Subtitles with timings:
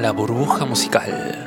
[0.00, 1.46] La burbuja musical.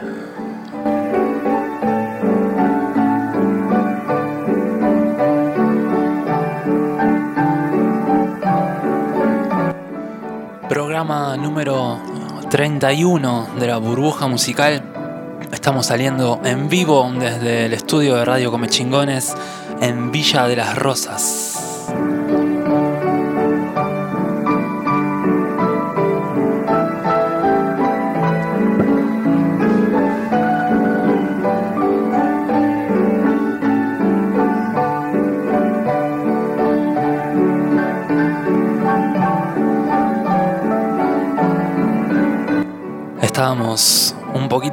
[10.69, 12.00] Programa número
[12.51, 14.83] 31 de la burbuja musical.
[15.51, 19.33] Estamos saliendo en vivo desde el estudio de Radio Comechingones
[19.81, 21.52] en Villa de las Rosas.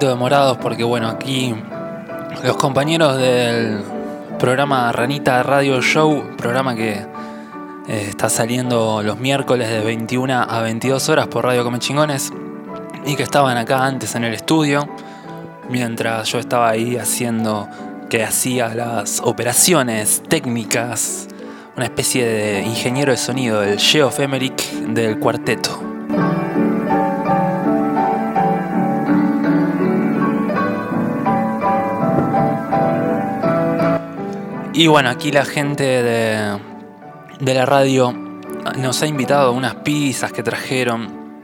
[0.09, 1.54] Demorados porque bueno, aquí
[2.42, 3.83] los compañeros del
[4.38, 6.92] programa Ranita Radio Show, programa que
[7.88, 12.33] eh, está saliendo los miércoles de 21 a 22 horas por Radio Come Chingones
[13.04, 14.88] y que estaban acá antes en el estudio
[15.69, 17.69] mientras yo estaba ahí haciendo
[18.09, 21.28] que hacía las operaciones técnicas,
[21.76, 25.89] una especie de ingeniero de sonido, el Geoff Emerick del cuarteto.
[34.80, 36.58] Y bueno, aquí la gente de,
[37.54, 38.12] la radio
[38.78, 41.34] nos ha invitado a unas pizzas que trajeron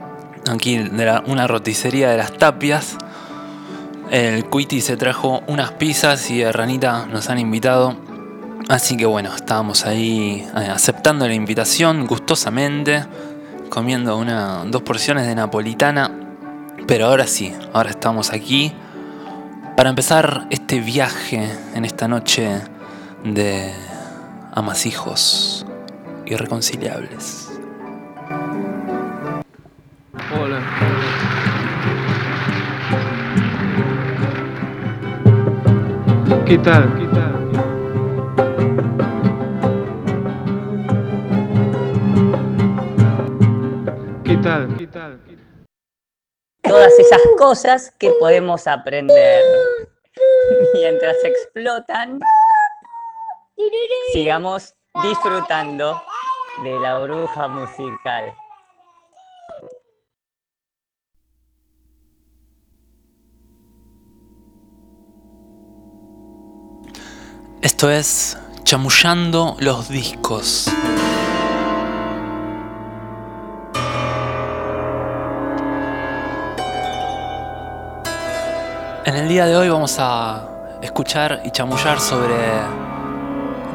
[0.49, 2.97] aquí de una roticería de las tapias.
[4.09, 7.95] El Cuiti se trajo unas pizzas y Ranita nos han invitado.
[8.69, 13.05] Así que bueno, estábamos ahí eh, aceptando la invitación gustosamente,
[13.69, 16.09] comiendo una, dos porciones de napolitana.
[16.87, 18.73] Pero ahora sí, ahora estamos aquí
[19.75, 22.61] para empezar este viaje en esta noche
[23.33, 23.73] de
[24.53, 25.65] amasijos
[26.25, 27.49] irreconciliables.
[30.39, 30.61] Hola.
[36.45, 36.95] ¿Qué tal?
[36.97, 37.33] ¿Qué tal?
[44.23, 44.77] ¿Qué tal?
[44.77, 45.19] ¿Qué tal?
[46.63, 49.43] Todas esas cosas que podemos aprender
[50.73, 52.19] mientras explotan
[54.11, 54.73] sigamos
[55.03, 56.01] disfrutando
[56.63, 58.33] de la bruja musical.
[67.61, 70.67] Esto es Chamullando los discos.
[79.05, 82.86] En el día de hoy vamos a escuchar y chamullar sobre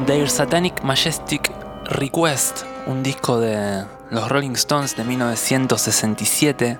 [0.05, 1.49] Their Satanic Majestic
[1.85, 6.77] Request, un disco de los Rolling Stones de 1967,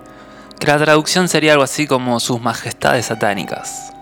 [0.60, 3.94] que la traducción sería algo así como Sus Majestades Satánicas.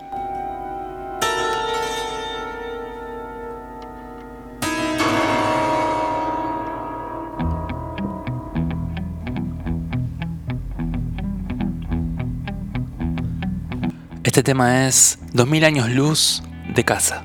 [14.24, 16.42] Este tema es 2000 años luz
[16.74, 17.24] de casa.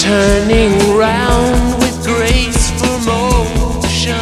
[0.00, 4.16] Turning round with graceful motion.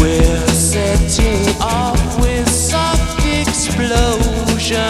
[0.00, 4.80] We're setting off with soft explosion.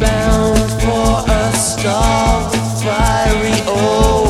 [0.00, 2.82] Bound for a star with oh.
[2.82, 4.21] fiery ocean.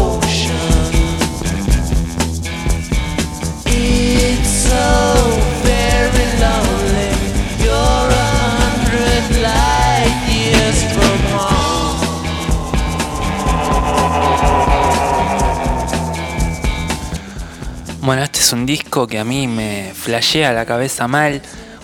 [18.03, 21.41] Bueno, este es un disco que a mí me flashea la cabeza mal,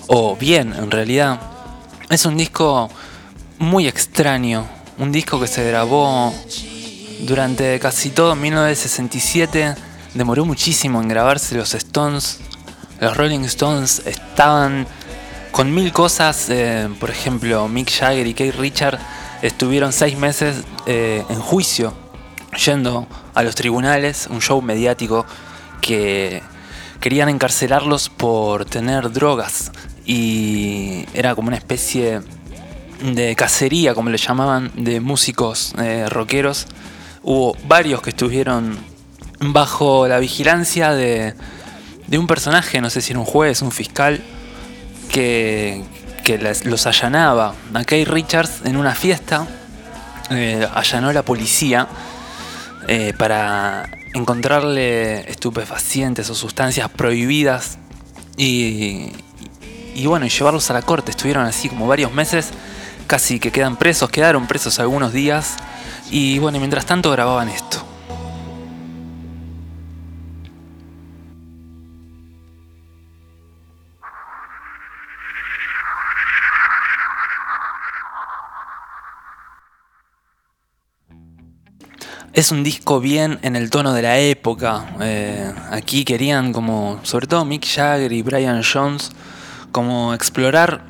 [0.09, 1.41] o bien en realidad.
[2.11, 2.91] Es un disco
[3.61, 4.67] muy extraño,
[4.99, 6.35] un disco que se grabó
[7.21, 9.77] durante casi todo 1967,
[10.15, 12.41] demoró muchísimo en grabarse los Stones.
[13.01, 14.89] Los Rolling Stones estaban
[15.53, 18.99] con mil cosas, eh, por ejemplo, Mick Jagger y Keith Richard
[19.41, 21.95] estuvieron seis meses eh, en juicio,
[22.65, 25.25] yendo a los tribunales, un show mediático
[25.81, 26.43] que
[27.01, 29.71] querían encarcelarlos por tener drogas
[30.05, 32.23] y era como una especie
[33.03, 36.67] de cacería, como le llamaban, de músicos eh, rockeros.
[37.23, 38.79] Hubo varios que estuvieron
[39.41, 41.35] bajo la vigilancia de,
[42.07, 44.21] de un personaje, no sé si era un juez, un fiscal,
[45.13, 45.83] que,
[46.25, 47.55] que los allanaba.
[47.75, 49.47] A Keith Richards en una fiesta
[50.31, 51.87] eh, allanó la policía
[52.87, 57.79] eh, para encontrarle estupefacientes o sustancias prohibidas
[58.37, 59.13] y,
[59.95, 61.11] y bueno, y llevarlos a la corte.
[61.11, 62.51] Estuvieron así como varios meses,
[63.07, 65.57] casi que quedan presos, quedaron presos algunos días
[66.11, 67.88] y bueno, mientras tanto grababan esto.
[82.39, 84.87] Es un disco bien en el tono de la época.
[85.01, 89.11] Eh, aquí querían como, sobre todo Mick Jagger y Brian Jones,
[89.73, 90.85] como explorar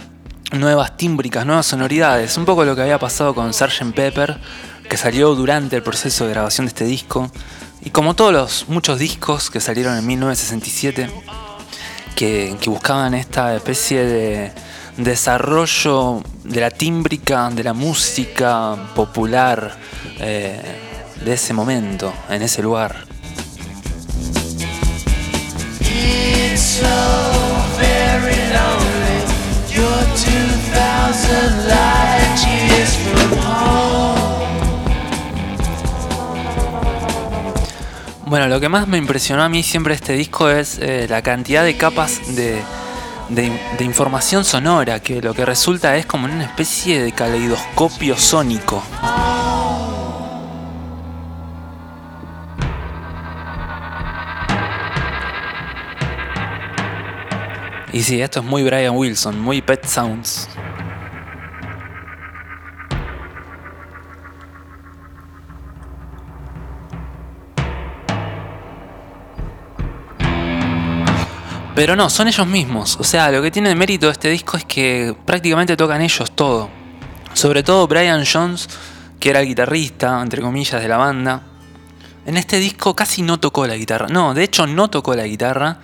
[0.52, 2.36] nuevas tímbricas, nuevas sonoridades.
[2.36, 3.94] Un poco lo que había pasado con Sgt.
[3.94, 4.38] Pepper,
[4.90, 7.32] que salió durante el proceso de grabación de este disco.
[7.80, 11.08] Y como todos los muchos discos que salieron en 1967,
[12.14, 14.52] que, buscaban esta especie de
[14.98, 19.74] desarrollo de la tímbrica, de la música popular.
[20.20, 20.87] eh,
[21.24, 22.96] de ese momento, en ese lugar.
[25.80, 26.86] It's so
[27.78, 29.24] very lonely.
[29.72, 32.38] You're 2,000 light
[32.70, 34.28] years from home.
[38.26, 41.64] Bueno, lo que más me impresionó a mí siempre este disco es eh, la cantidad
[41.64, 42.60] de capas de,
[43.30, 48.82] de- de información sonora, que lo que resulta es como una especie de caleidoscopio sónico.
[57.98, 60.48] Y sí, esto es muy Brian Wilson, muy Pet Sounds.
[71.74, 72.96] Pero no, son ellos mismos.
[73.00, 76.70] O sea, lo que tiene de mérito este disco es que prácticamente tocan ellos todo.
[77.32, 78.68] Sobre todo Brian Jones,
[79.18, 81.42] que era el guitarrista, entre comillas, de la banda.
[82.26, 84.06] En este disco casi no tocó la guitarra.
[84.06, 85.80] No, de hecho no tocó la guitarra,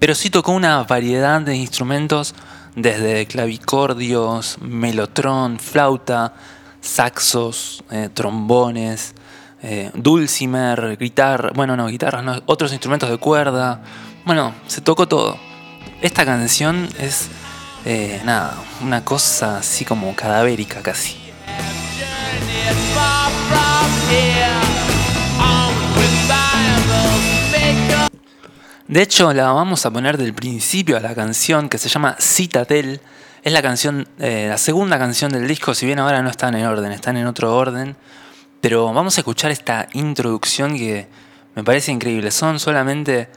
[0.00, 2.34] pero sí tocó una variedad de instrumentos
[2.74, 6.32] desde clavicordios, melotrón, flauta,
[6.80, 9.14] saxos, eh, trombones,
[9.62, 13.82] eh, dulcimer, guitarra, bueno, no, guitarras, otros instrumentos de cuerda.
[14.24, 15.36] Bueno, se tocó todo.
[16.00, 17.28] Esta canción es,
[17.84, 21.18] eh, nada, una cosa así como cadavérica casi.
[28.90, 33.00] De hecho, la vamos a poner del principio a la canción que se llama Citadel.
[33.44, 36.66] Es la canción, eh, la segunda canción del disco, si bien ahora no están en
[36.66, 37.94] orden, están en otro orden.
[38.60, 41.06] Pero vamos a escuchar esta introducción que
[41.54, 42.32] me parece increíble.
[42.32, 43.28] Son solamente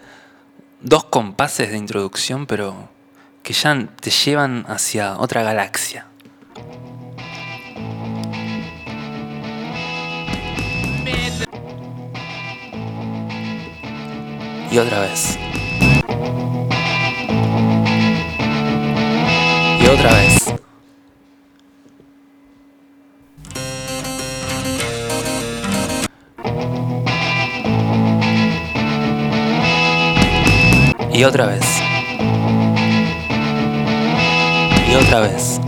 [0.81, 2.89] dos compases de introducción, pero
[3.43, 6.07] que ya te llevan hacia otra galaxia.
[14.71, 15.42] Y otra vez.
[31.13, 31.63] Y otra vez.
[34.89, 35.59] Y otra vez.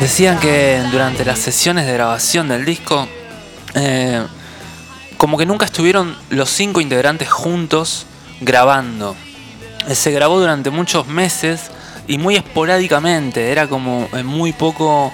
[0.00, 3.06] Decían que durante las sesiones de grabación del disco,
[3.74, 4.26] eh,
[5.18, 8.06] como que nunca estuvieron los cinco integrantes juntos
[8.40, 9.14] grabando.
[9.88, 11.70] Eh, Se grabó durante muchos meses
[12.08, 15.12] y muy esporádicamente, era como eh, muy poco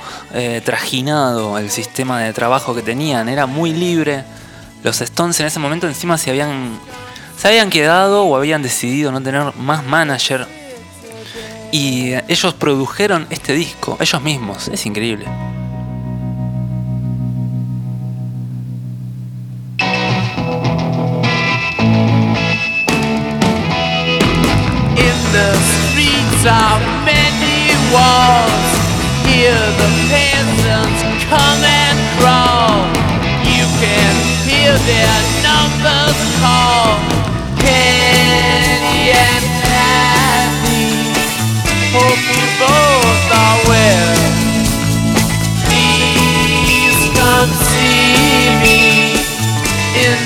[0.64, 4.25] trajinado el sistema de trabajo que tenían, era muy libre.
[4.82, 6.78] Los Stones en ese momento encima se habían,
[7.36, 10.46] se habían quedado o habían decidido no tener más manager
[11.72, 15.26] y ellos produjeron este disco, ellos mismos, es increíble.
[24.96, 28.72] In the streets are many walls.
[29.26, 33.06] Hear the peasants come and.
[34.66, 36.98] Hear their numbers call.
[37.62, 38.74] And
[41.94, 44.18] hope you both are well.
[45.62, 48.83] Please come see me
[50.02, 50.18] in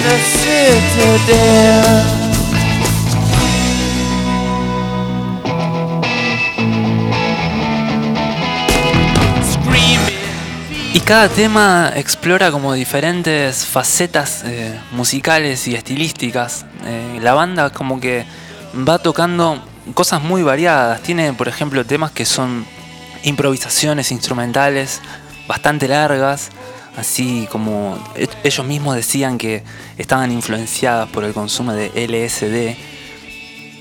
[1.27, 2.20] the.
[10.93, 16.67] Y cada tema explora como diferentes facetas eh, musicales y estilísticas.
[16.85, 18.25] Eh, la banda como que
[18.89, 19.63] va tocando
[19.95, 21.01] cosas muy variadas.
[21.01, 22.67] Tiene, por ejemplo, temas que son
[23.23, 25.01] improvisaciones instrumentales
[25.47, 26.51] bastante largas,
[26.97, 29.63] así como e- ellos mismos decían que
[29.97, 32.77] estaban influenciadas por el consumo de LSD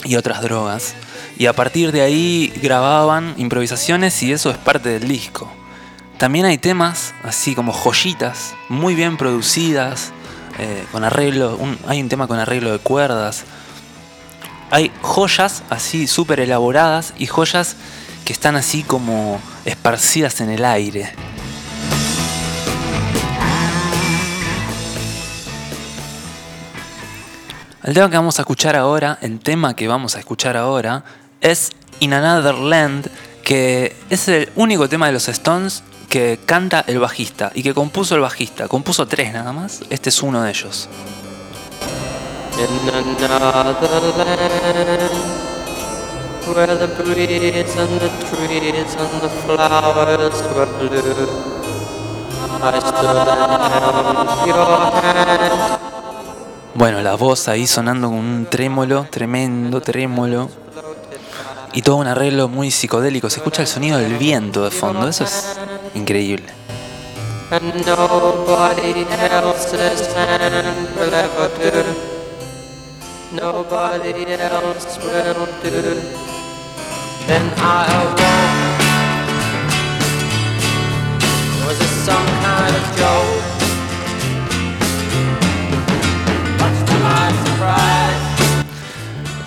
[0.08, 0.94] y otras drogas.
[1.40, 5.59] Y a partir de ahí grababan improvisaciones y eso es parte del disco.
[6.20, 10.12] También hay temas así como joyitas, muy bien producidas,
[10.58, 11.58] eh, con arreglo.
[11.88, 13.46] hay un tema con arreglo de cuerdas.
[14.70, 17.78] Hay joyas así súper elaboradas y joyas
[18.26, 21.14] que están así como esparcidas en el aire.
[27.82, 31.06] El tema que vamos a escuchar ahora, el tema que vamos a escuchar ahora,
[31.40, 33.10] es In Another Land,
[33.42, 38.16] que es el único tema de los Stones que canta el bajista y que compuso
[38.16, 38.68] el bajista.
[38.68, 40.90] Compuso tres nada más, este es uno de ellos.
[56.76, 60.50] Bueno, la voz ahí sonando con un trémolo, tremendo trémolo.
[61.72, 63.30] Y todo un arreglo muy psicodélico.
[63.30, 65.08] Se escucha el sonido del viento de fondo.
[65.08, 65.56] Eso es
[65.96, 66.46] increíble.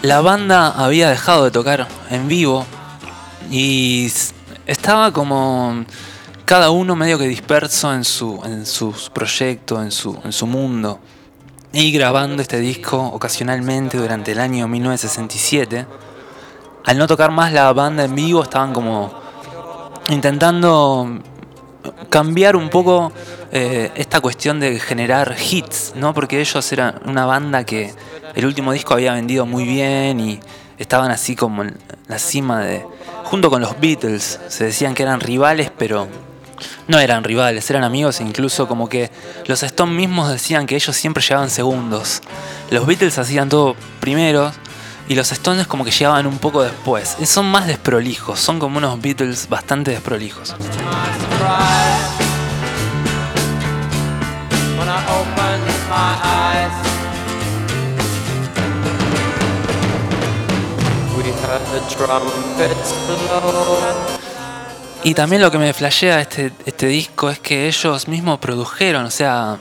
[0.03, 2.67] La banda había dejado de tocar en vivo
[3.51, 4.13] y
[4.67, 5.85] estaba como
[6.45, 11.01] cada uno medio que disperso en su, en sus proyectos, en su, en su mundo.
[11.73, 15.87] Y grabando este disco ocasionalmente durante el año 1967.
[16.85, 19.13] Al no tocar más la banda en vivo, estaban como
[20.09, 21.21] intentando
[22.11, 23.13] cambiar un poco
[23.51, 26.13] eh, esta cuestión de generar hits, ¿no?
[26.13, 27.95] Porque ellos eran una banda que
[28.35, 30.41] el último disco había vendido muy bien y
[30.79, 31.79] estaban así como en
[32.09, 32.85] la cima de...
[33.25, 36.09] junto con los Beatles, se decían que eran rivales, pero
[36.89, 39.11] no eran rivales, eran amigos incluso como que
[39.47, 42.23] los Stones mismos decían que ellos siempre llegaban segundos.
[42.71, 44.55] Los Beatles hacían todo primeros
[45.09, 47.17] y los Stones como que llegaban un poco después.
[47.25, 50.55] Son más desprolijos, son como unos Beatles bastante desprolijos.
[65.05, 69.11] Y también lo que me flashea este, este disco es que ellos mismos produjeron, o
[69.11, 69.59] sea,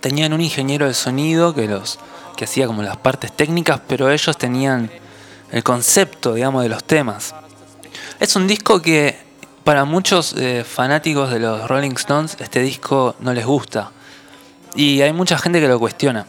[0.00, 1.98] tenían un ingeniero de sonido que los
[2.36, 4.90] que hacía como las partes técnicas, pero ellos tenían
[5.50, 7.34] el concepto, digamos, de los temas.
[8.20, 9.18] Es un disco que
[9.64, 13.92] para muchos eh, fanáticos de los Rolling Stones este disco no les gusta.
[14.74, 16.26] Y hay mucha gente que lo cuestiona.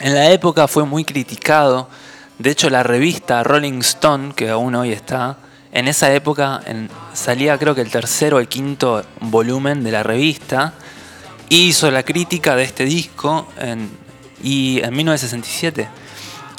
[0.00, 1.90] En la época fue muy criticado.
[2.38, 5.36] De hecho, la revista Rolling Stone, que aún hoy está,
[5.74, 6.62] en esa época
[7.12, 10.72] salía creo que el tercer o el quinto volumen de la revista.
[11.50, 13.90] Hizo la crítica de este disco en,
[14.42, 15.88] y, en 1967.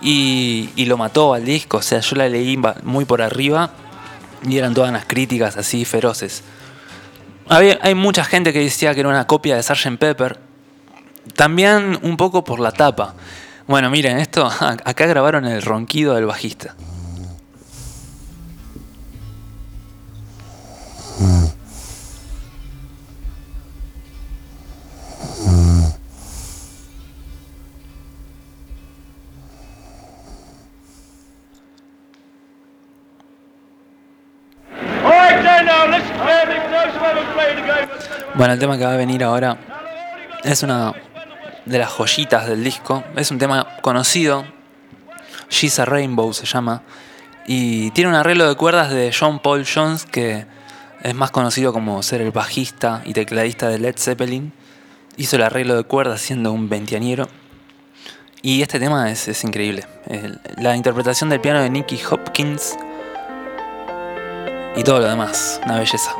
[0.01, 1.77] Y, y lo mató al disco.
[1.77, 3.71] O sea, yo la leí muy por arriba.
[4.47, 6.43] Y eran todas las críticas así feroces.
[7.49, 9.97] Había- hay mucha gente que decía que era una copia de Sgt.
[9.97, 10.39] Pepper.
[11.35, 13.15] También un poco por la tapa.
[13.67, 16.75] Bueno, miren, esto, acá grabaron el ronquido del bajista.
[38.35, 39.57] Bueno, el tema que va a venir ahora
[40.43, 40.93] es una
[41.65, 43.03] de las joyitas del disco.
[43.15, 44.45] Es un tema conocido.
[45.49, 46.81] She's a Rainbow se llama.
[47.47, 50.45] Y tiene un arreglo de cuerdas de John Paul Jones, que
[51.05, 54.51] es más conocido como ser el bajista y tecladista de Led Zeppelin.
[55.17, 57.27] Hizo el arreglo de cuerdas siendo un veinteañero.
[58.41, 59.85] Y este tema es, es increíble.
[60.57, 62.75] La interpretación del piano de Nicky Hopkins
[64.75, 65.61] y todo lo demás.
[65.63, 66.11] Una belleza.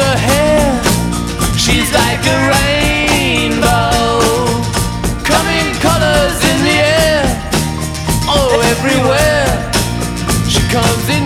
[0.00, 0.68] Her hair.
[1.56, 3.92] She's like a rainbow.
[5.32, 7.22] Coming colors in the air.
[8.34, 9.48] Oh, everywhere.
[10.52, 11.24] She comes in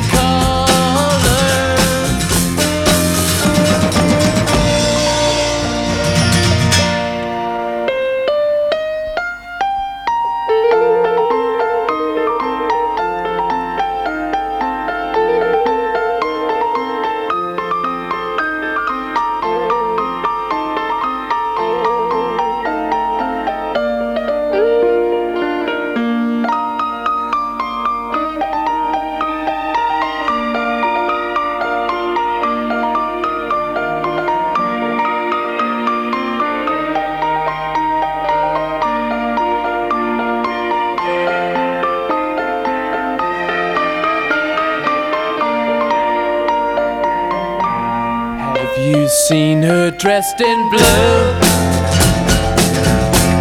[50.05, 51.41] dressed in blue?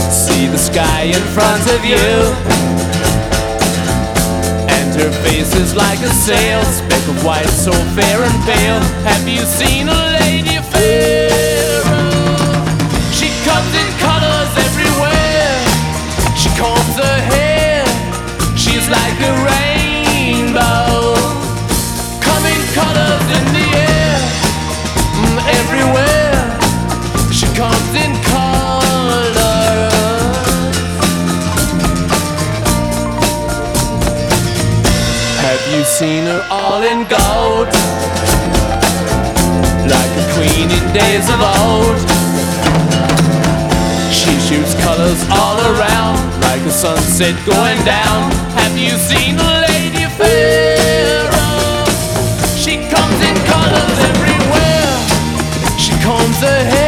[0.10, 1.98] See the sky in front of you.
[4.72, 8.80] And her face is like a sail, speck of white, so fair and pale.
[9.04, 11.23] Have you seen a lady pharaoh?
[35.94, 37.68] Seen her all in gold?
[39.86, 41.98] Like a queen in days of old.
[44.12, 48.32] She shoots colors all around, like a sunset going down.
[48.58, 51.86] Have you seen the lady pharaoh?
[52.58, 54.98] She comes in colors everywhere.
[55.78, 56.83] She combs her hair.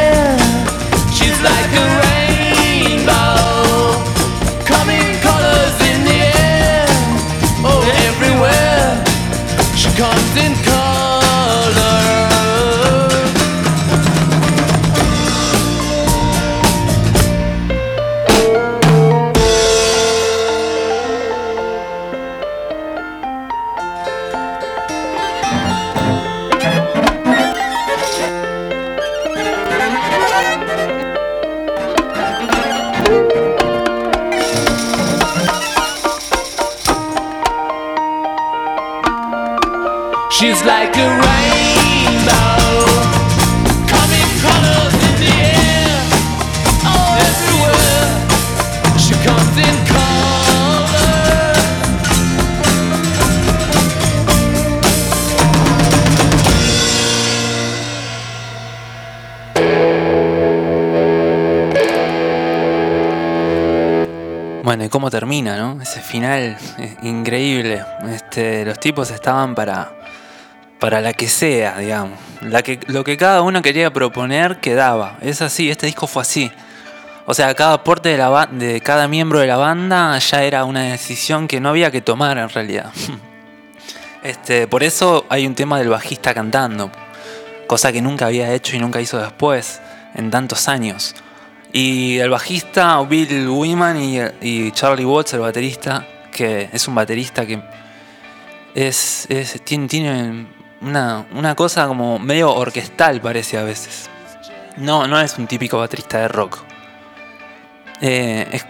[66.02, 66.58] Final
[67.02, 67.84] increíble.
[68.10, 69.92] Este, los tipos estaban para,
[70.80, 72.20] para la que sea, digamos.
[72.42, 75.18] La que, lo que cada uno quería proponer quedaba.
[75.22, 76.52] Es así, este disco fue así.
[77.26, 80.84] O sea, cada aporte de, la de cada miembro de la banda ya era una
[80.84, 82.92] decisión que no había que tomar en realidad.
[84.24, 86.92] Este, por eso hay un tema del bajista cantando.
[87.68, 89.80] Cosa que nunca había hecho y nunca hizo después,
[90.16, 91.14] en tantos años.
[91.78, 93.98] Y el bajista, Bill Wyman
[94.42, 97.62] y, Charlie Watts, el baterista, que es un baterista que
[98.74, 99.28] es,
[99.66, 100.48] tiene
[100.80, 104.10] una, una cosa como medio orquestal, parece a veces.
[104.78, 106.60] No, no es un típico baterista de rock.
[108.00, 108.66] Eh, es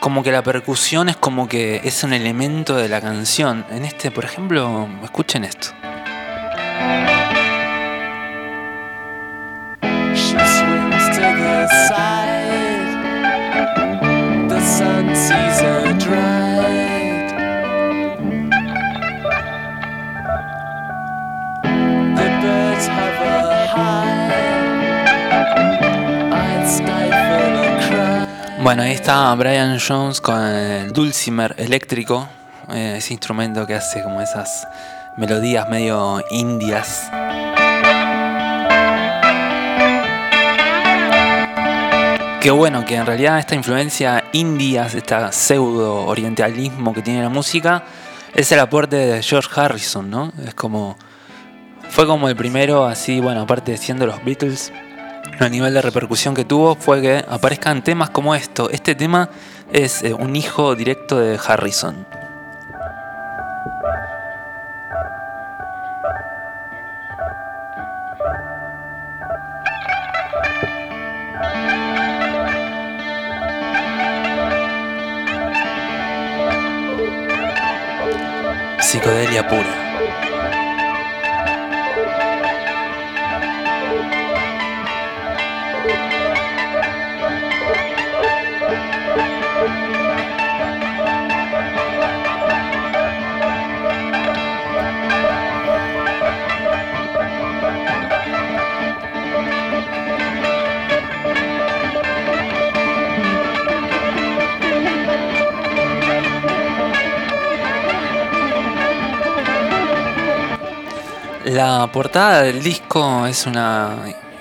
[0.00, 3.64] como que la percusión es como que es un elemento de la canción.
[3.70, 5.68] En este, por ejemplo, escuchen esto.
[28.60, 32.28] Bueno, ahí está Brian Jones con el dulcimer eléctrico,
[32.70, 34.66] eh, ese instrumento que hace como esas
[35.16, 37.08] melodías medio indias.
[42.40, 47.84] Qué bueno que en realidad esta influencia indias, este pseudo orientalismo que tiene la música,
[48.34, 50.32] es el aporte de George Harrison, ¿no?
[50.44, 50.96] Es como.
[51.90, 54.72] Fue como el primero, así, bueno, aparte de siendo los Beatles,
[55.40, 58.70] a nivel de repercusión que tuvo fue que aparezcan temas como esto.
[58.70, 59.30] Este tema
[59.72, 62.06] es eh, un hijo directo de Harrison.
[78.80, 79.77] Psicodelia pura.
[111.58, 113.96] La portada del disco es una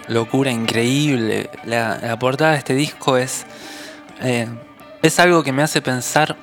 [0.07, 1.49] locura increíble.
[1.63, 3.47] La, portada de este disco es,
[4.21, 4.47] eh,
[5.01, 6.37] es algo que me hace pensar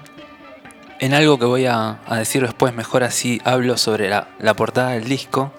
[0.98, 2.74] en algo que voy a, decir después.
[2.74, 5.52] Mejor así hablo sobre la, portada del disco.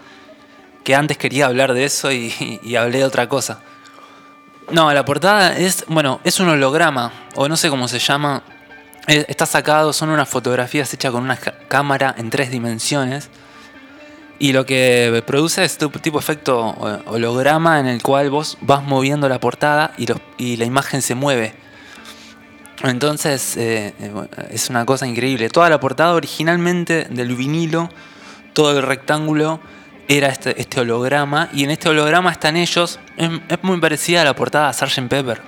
[0.84, 3.62] Que antes quería hablar de eso y, y hablé de otra cosa.
[4.69, 8.43] No, la portada es, bueno, es un holograma, o no sé cómo se llama.
[9.08, 13.30] Eh, Está sacado, son unas fotografías hechas con una cámara en tres dimensiones.
[14.37, 19.29] Y lo que produce es tipo efecto eh, holograma en el cual vos vas moviendo
[19.29, 21.53] la portada y, la imagen se mueve.
[22.83, 25.49] Entonces eh, eh, es una cosa increíble.
[25.49, 27.89] Toda la portada originalmente del vinilo,
[28.51, 29.61] todo el rectángulo
[30.09, 31.49] era este, este holograma.
[31.53, 32.99] Y en este holograma están ellos.
[33.15, 35.07] Es, es muy parecida a la portada de Sgt.
[35.07, 35.41] Pepper.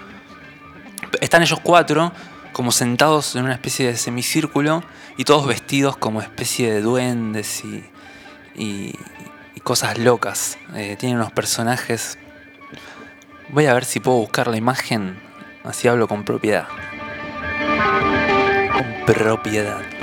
[1.20, 2.14] Están ellos cuatro
[2.54, 4.82] como sentados en una especie de semicírculo
[5.18, 7.84] y todos vestidos como especie de duendes y,
[8.58, 8.94] y,
[9.56, 10.58] y cosas locas.
[10.76, 12.18] Eh, tiene unos personajes.
[13.50, 15.20] Voy a ver si puedo buscar la imagen.
[15.64, 16.68] Así hablo con propiedad.
[18.74, 19.97] Con propiedad.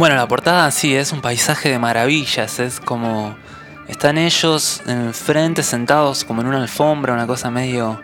[0.00, 2.58] Bueno, la portada sí es un paisaje de maravillas.
[2.58, 3.36] Es como.
[3.86, 8.00] Están ellos enfrente sentados como en una alfombra, una cosa medio.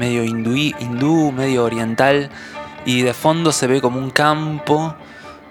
[0.00, 2.30] medio hindú, medio oriental.
[2.84, 4.96] Y de fondo se ve como un campo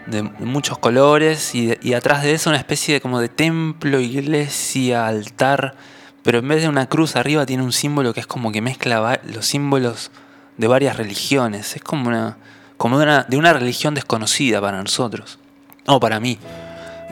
[0.07, 1.55] de muchos colores.
[1.55, 5.75] Y, y atrás de eso una especie de como de templo, iglesia, altar.
[6.21, 9.21] Pero en vez de una cruz arriba tiene un símbolo que es como que mezcla
[9.23, 10.11] los símbolos
[10.57, 11.77] de varias religiones.
[11.77, 12.35] Es como una.
[12.77, 15.39] Como de una, de una religión desconocida para nosotros.
[15.85, 16.37] O para mí.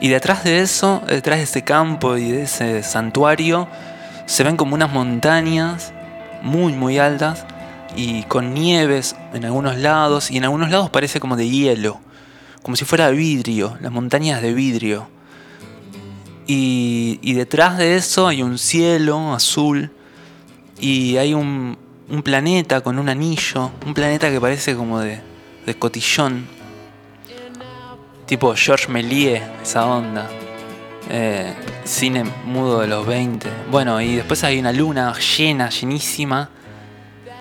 [0.00, 3.68] Y detrás de eso, detrás de ese campo y de ese santuario,
[4.26, 5.92] se ven como unas montañas
[6.42, 7.46] muy muy altas
[7.96, 11.98] y con nieves en algunos lados y en algunos lados parece como de hielo,
[12.62, 15.08] como si fuera vidrio, las montañas de vidrio.
[16.46, 19.90] Y, y detrás de eso hay un cielo azul
[20.78, 25.20] y hay un, un planeta con un anillo, un planeta que parece como de,
[25.66, 26.46] de cotillón,
[28.26, 30.28] tipo George Méliès, esa onda.
[31.08, 33.48] Eh, cine mudo de los 20.
[33.70, 36.50] Bueno, y después hay una luna llena, llenísima.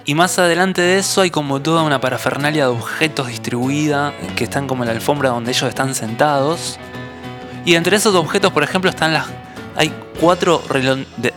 [0.05, 4.67] Y más adelante de eso hay como toda una parafernalia de objetos distribuida que están
[4.67, 6.77] como en la alfombra donde ellos están sentados.
[7.65, 9.25] Y entre esos objetos, por ejemplo, están las.
[9.75, 10.61] Hay cuatro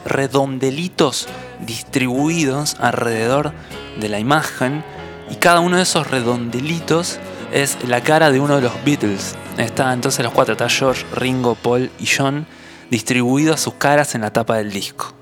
[0.05, 1.29] redondelitos
[1.61, 3.53] distribuidos alrededor
[3.99, 4.85] de la imagen.
[5.31, 7.19] Y cada uno de esos redondelitos
[7.53, 9.35] es la cara de uno de los Beatles.
[9.57, 12.47] Está entonces los cuatro, está George, Ringo, Paul y John,
[12.91, 15.15] distribuidos sus caras en la tapa del disco.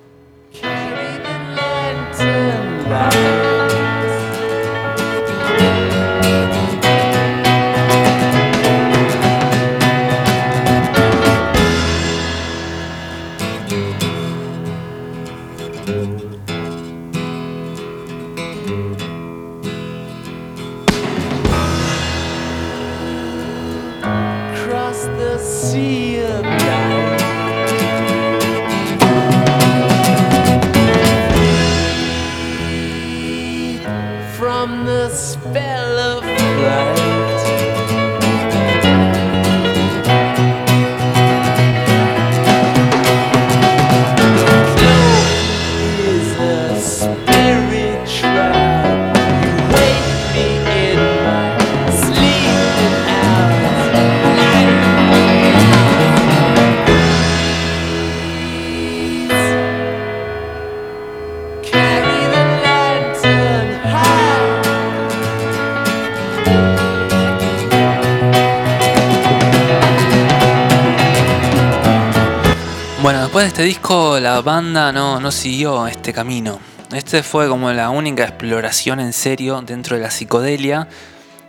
[73.57, 76.61] Este disco la banda no, no siguió este camino.
[76.93, 80.89] Este fue como la única exploración en serio dentro de la psicodelia.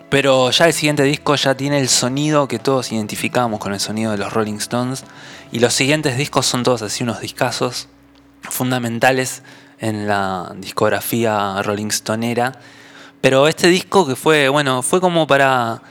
[0.10, 4.14] Pero ya el siguiente disco ya tiene el sonido que todos identificamos con el sonido
[4.14, 5.04] de los Rolling Stones.
[5.52, 7.90] Y los siguientes discos son todos así unos discazos
[8.42, 9.44] fundamentales
[9.78, 12.54] en la discografía Rolling Stonera.
[13.20, 15.82] Pero este disco que fue, bueno, fue como para,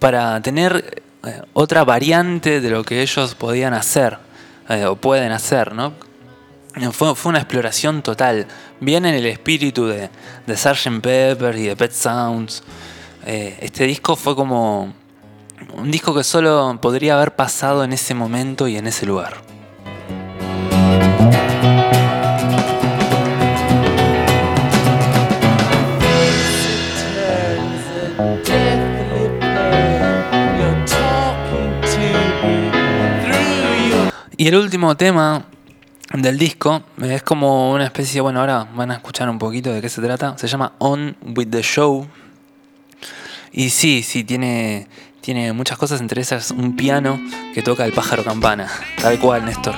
[0.00, 4.25] para tener eh, otra variante de lo que ellos podían hacer
[4.68, 5.92] eh, o pueden hacer, ¿no?
[6.92, 8.46] Fue, fue una exploración total.
[8.80, 10.10] Bien en el espíritu de,
[10.46, 11.00] de Sgt.
[11.00, 12.62] Pepper y de Pet Sounds.
[13.24, 14.92] Eh, este disco fue como
[15.74, 19.38] un disco que solo podría haber pasado en ese momento y en ese lugar.
[34.38, 35.46] Y el último tema
[36.12, 39.88] del disco es como una especie, bueno, ahora van a escuchar un poquito de qué
[39.88, 40.36] se trata.
[40.36, 42.06] Se llama On With The Show.
[43.52, 44.88] Y sí, sí, tiene,
[45.22, 47.18] tiene muchas cosas, entre esas un piano
[47.54, 48.68] que toca el pájaro campana.
[49.00, 49.74] Tal cual, Néstor.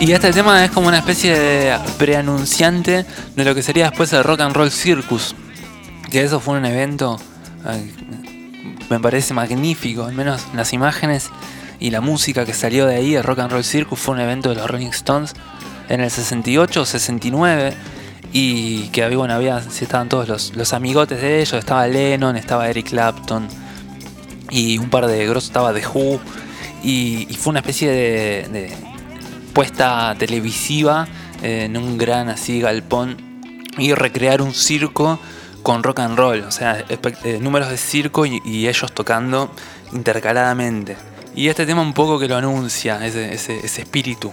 [0.00, 3.04] Y este tema es como una especie de preanunciante
[3.36, 5.34] de lo que sería después el Rock and Roll Circus.
[6.10, 7.20] Que eso fue un evento,
[8.88, 11.28] me parece magnífico, al menos las imágenes
[11.78, 14.48] y la música que salió de ahí, el Rock and Roll Circus fue un evento
[14.48, 15.34] de los Rolling Stones
[15.90, 17.74] en el 68 o 69.
[18.32, 22.68] Y que había, bueno, había, estaban todos los, los amigotes de ellos, estaba Lennon, estaba
[22.70, 23.48] Eric Clapton
[24.50, 26.20] y un par de grosos, estaba The Who.
[26.82, 28.76] Y, fue una especie de,
[30.18, 31.06] televisiva
[31.42, 33.16] eh, en un gran así galpón
[33.78, 35.18] y recrear un circo
[35.62, 39.50] con rock and roll, o sea, eh, números de circo y, ellos tocando
[39.92, 40.96] intercaladamente.
[41.34, 44.32] Y este tema un poco que lo anuncia, ese, ese espíritu.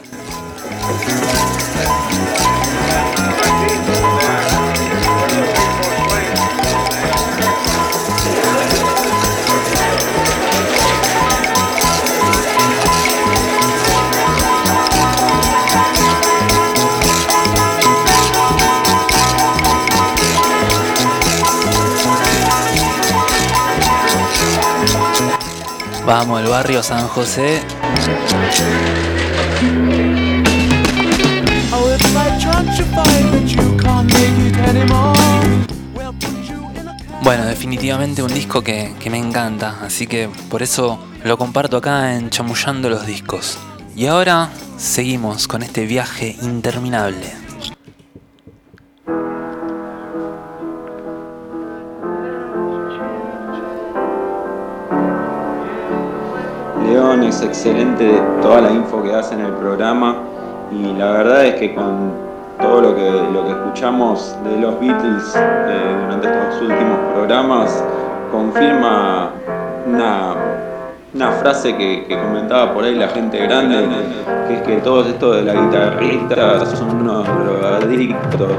[26.07, 27.61] Vamos, el barrio San José.
[31.73, 31.89] Oh,
[37.23, 42.15] Bueno, definitivamente un disco que, que me encanta, así que por eso lo comparto acá
[42.15, 43.57] en Chamullando los Discos.
[43.93, 47.46] Y ahora seguimos con este viaje interminable.
[57.41, 60.17] Excelente toda la info que hace en el programa
[60.71, 62.11] y la verdad es que con
[62.59, 67.83] todo lo que, lo que escuchamos de los Beatles eh, durante estos últimos programas
[68.31, 69.31] confirma
[69.85, 70.35] una,
[71.13, 73.85] una frase que, que comentaba por ahí la gente grande,
[74.47, 78.51] que es que todos estos de la guitarrista son unos drogadictos.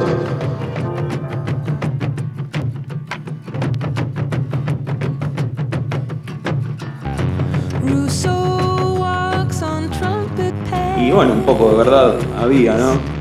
[11.18, 13.17] Bueno, un poco de verdad había, ¿no?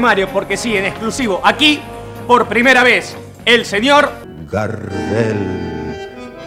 [0.00, 1.80] Mario, porque sí, en exclusivo, aquí,
[2.26, 4.10] por primera vez, el señor
[4.50, 5.36] Gardel,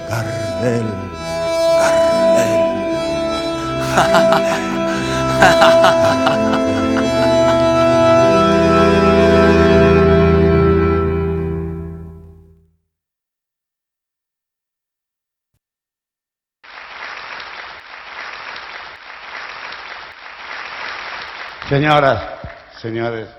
[0.09, 0.85] Gardel,
[21.71, 22.21] Señoras,
[22.81, 23.29] señores,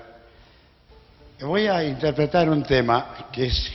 [1.43, 3.71] voy a interpretar un tema que es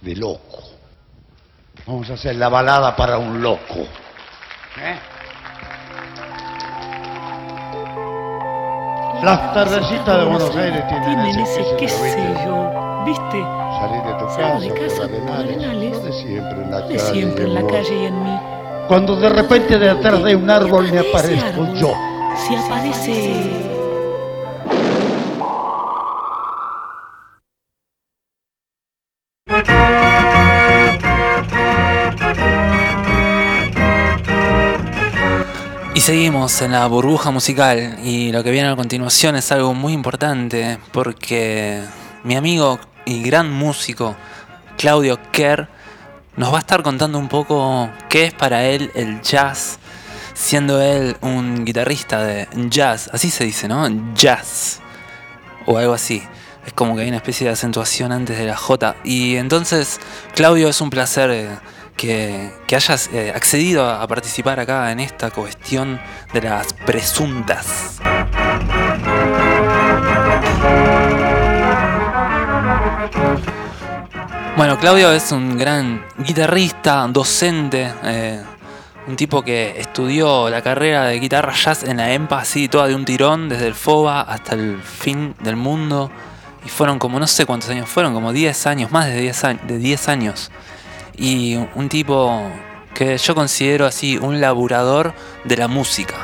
[0.00, 0.62] de loco.
[1.86, 3.80] Vamos a hacer la balada para un loco.
[4.78, 4.96] ¿eh?
[9.22, 13.42] Las tardecitas de Buenos Aires tienen, Tienen ese, ese, qué sé yo, ¿viste?
[13.80, 17.12] Salir de tu casa, de casa, por Arenales, lo de siempre en la de calle.
[17.12, 18.40] siempre en la calle y en mí.
[18.88, 21.92] Cuando de repente detrás de un árbol me aparezco yo.
[22.36, 23.75] Si aparece...
[36.06, 40.78] seguimos en la burbuja musical y lo que viene a continuación es algo muy importante
[40.92, 41.82] porque
[42.22, 44.14] mi amigo y gran músico
[44.78, 45.68] Claudio Kerr
[46.36, 49.80] nos va a estar contando un poco qué es para él el jazz,
[50.32, 53.88] siendo él un guitarrista de jazz, así se dice, ¿no?
[54.14, 54.78] Jazz
[55.66, 56.22] o algo así.
[56.64, 58.94] Es como que hay una especie de acentuación antes de la J.
[59.02, 59.98] Y entonces,
[60.36, 61.48] Claudio, es un placer eh,
[61.96, 66.00] que, que hayas eh, accedido a participar acá en esta cuestión
[66.32, 68.00] de las presuntas.
[74.56, 78.42] Bueno, Claudio es un gran guitarrista, docente, eh,
[79.06, 82.94] un tipo que estudió la carrera de guitarra jazz en la EMPA, así toda de
[82.94, 86.10] un tirón, desde el FOBA hasta el fin del mundo.
[86.64, 89.62] Y fueron como no sé cuántos años, fueron como 10 años, más de 10 años.
[89.68, 90.50] De 10 años.
[91.16, 92.50] Y un tipo
[92.94, 95.14] que yo considero así un laburador
[95.44, 96.14] de la música.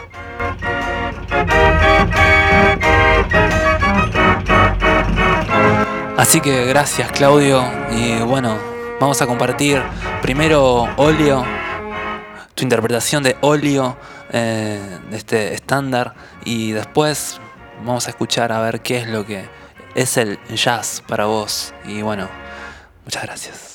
[6.22, 8.56] Así que gracias Claudio y bueno,
[9.00, 9.82] vamos a compartir
[10.22, 11.44] primero Olio,
[12.54, 13.96] tu interpretación de Olio,
[14.30, 16.14] eh, este estándar
[16.44, 17.40] y después
[17.84, 19.48] vamos a escuchar a ver qué es lo que
[19.94, 22.28] es el jazz para vos y bueno,
[23.04, 23.71] muchas gracias.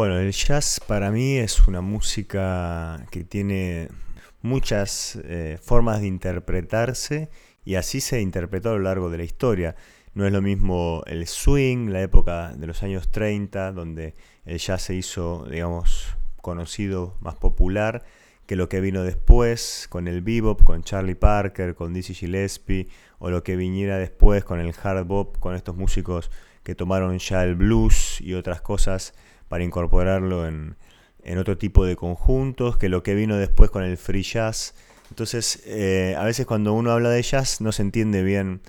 [0.00, 3.90] Bueno, el jazz para mí es una música que tiene
[4.40, 7.28] muchas eh, formas de interpretarse
[7.66, 9.76] y así se interpretó a lo largo de la historia.
[10.14, 14.14] No es lo mismo el swing, la época de los años 30, donde
[14.46, 16.06] el jazz se hizo, digamos,
[16.40, 18.02] conocido, más popular,
[18.46, 22.88] que lo que vino después con el bebop, con Charlie Parker, con Dizzy Gillespie,
[23.18, 26.30] o lo que viniera después con el hard bop, con estos músicos
[26.62, 29.12] que tomaron ya el blues y otras cosas
[29.50, 30.76] para incorporarlo en,
[31.24, 34.74] en otro tipo de conjuntos, que lo que vino después con el free jazz.
[35.08, 38.60] Entonces, eh, a veces cuando uno habla de jazz no se entiende bien,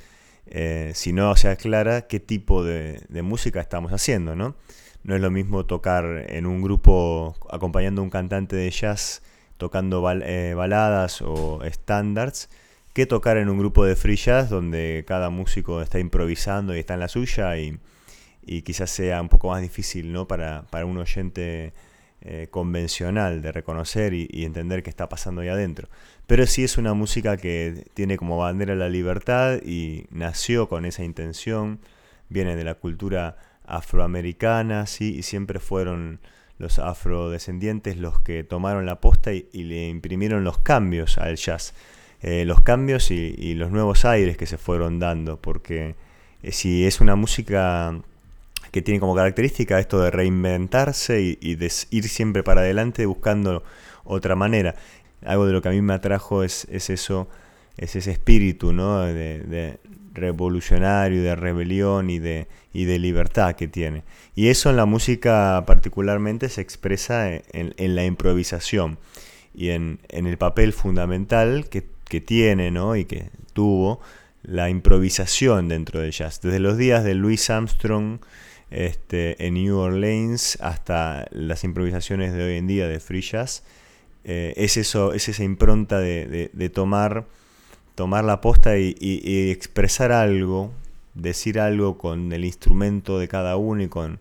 [0.48, 4.56] eh, si no se aclara qué tipo de, música estamos haciendo, ¿no?
[5.04, 9.22] No es lo mismo tocar en un grupo acompañando a un cantante de jazz
[9.58, 12.50] tocando eh, baladas o estándares
[12.94, 16.96] que tocar en un grupo de free jazz donde cada músico está improvisando y está
[16.96, 17.78] en la suya y,
[18.46, 20.28] y quizás sea un poco más difícil ¿no?
[20.28, 21.74] para, para un oyente
[22.24, 25.90] eh, convencional de reconocer y, entender qué está pasando ahí adentro.
[26.28, 31.04] Pero sí es una música que tiene como bandera la libertad y nació con esa
[31.04, 31.80] intención,
[32.30, 35.16] viene de la cultura afroamericana, ¿sí?
[35.18, 36.20] y siempre fueron
[36.60, 41.74] los afrodescendientes los que tomaron la posta y, le imprimieron los cambios al jazz.
[42.22, 45.96] Eh, los cambios y, y, los nuevos aires que se fueron dando, porque
[46.44, 48.00] eh, si es una música
[48.72, 53.64] que tiene como característica esto de reinventarse y, de ir siempre para adelante buscando
[54.04, 54.76] otra manera.
[55.26, 57.28] Algo de lo que a mí me atrajo es, es eso,
[57.78, 59.80] es ese espíritu de,
[60.14, 64.04] revolucionario, de rebelión y de, libertad que tiene.
[64.36, 68.98] Y eso en la música particularmente se expresa en, en la improvisación
[69.54, 71.82] y en, el papel fundamental que,
[72.22, 74.02] tiene y que tuvo
[74.44, 76.42] la improvisación dentro del jazz.
[76.42, 78.20] Desde los días de Louis Armstrong,
[78.72, 83.64] este, en New Orleans hasta las improvisaciones de hoy en día de free jazz.
[84.24, 87.26] Eh, es, eso, es esa impronta de, de, tomar,
[87.96, 90.72] tomar la posta y, y, y, expresar algo,
[91.14, 94.20] decir algo con el instrumento de cada uno y con,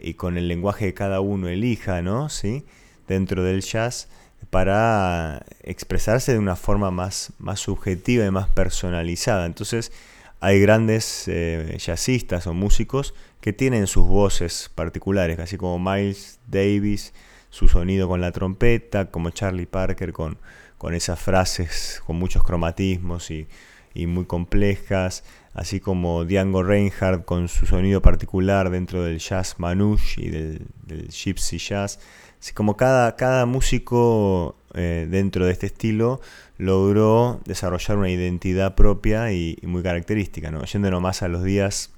[0.00, 2.28] y con el lenguaje que cada uno elija, ¿no?
[2.28, 2.64] ¿Sí?
[3.06, 4.08] Dentro del jazz
[4.50, 9.46] para expresarse de una forma más, más subjetiva y más personalizada.
[9.46, 9.92] Entonces,
[10.40, 17.14] hay grandes eh, jazzistas o músicos que tienen sus voces particulares, así como Miles Davis,
[17.50, 20.38] su sonido con la trompeta, como Charlie Parker con,
[20.78, 23.46] con esas frases con muchos cromatismos y,
[23.94, 25.24] y muy complejas,
[25.54, 31.08] así como Django Reinhardt con su sonido particular dentro del jazz manouche y del, del
[31.08, 31.98] gypsy jazz.
[32.38, 36.20] Así como cada, cada músico eh, dentro de este estilo
[36.58, 40.64] logró desarrollar una identidad propia y, muy característica, ¿no?
[40.64, 41.90] Yéndonos más a los días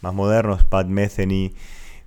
[0.00, 1.52] más modernos, Pat Metheny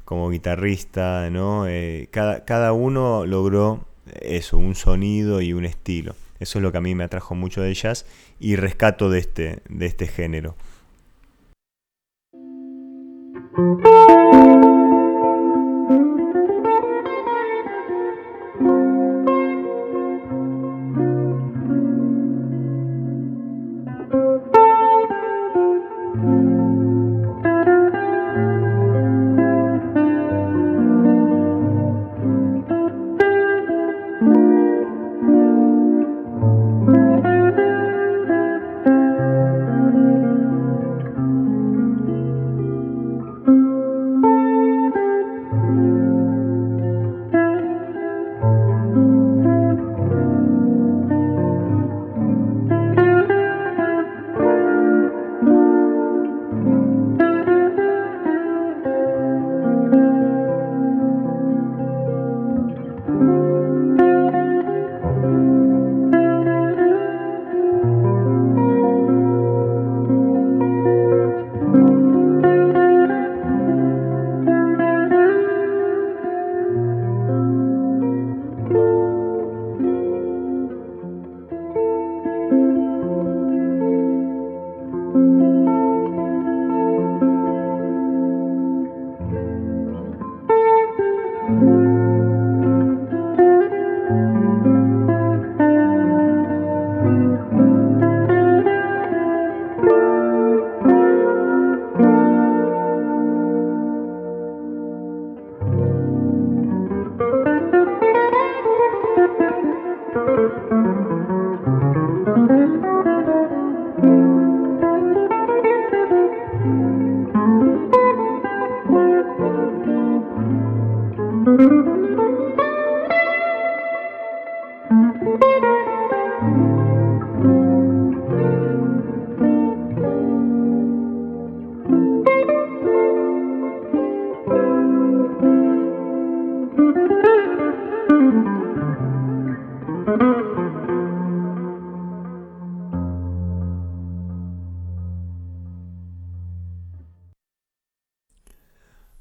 [0.03, 1.67] como guitarrista, ¿no?
[1.67, 3.85] Eh, cada, cada uno logró
[4.21, 6.15] eso, un sonido y un estilo.
[6.39, 8.05] Eso es lo que a mí me atrajo mucho del jazz
[8.39, 10.55] y rescato de este, de este género.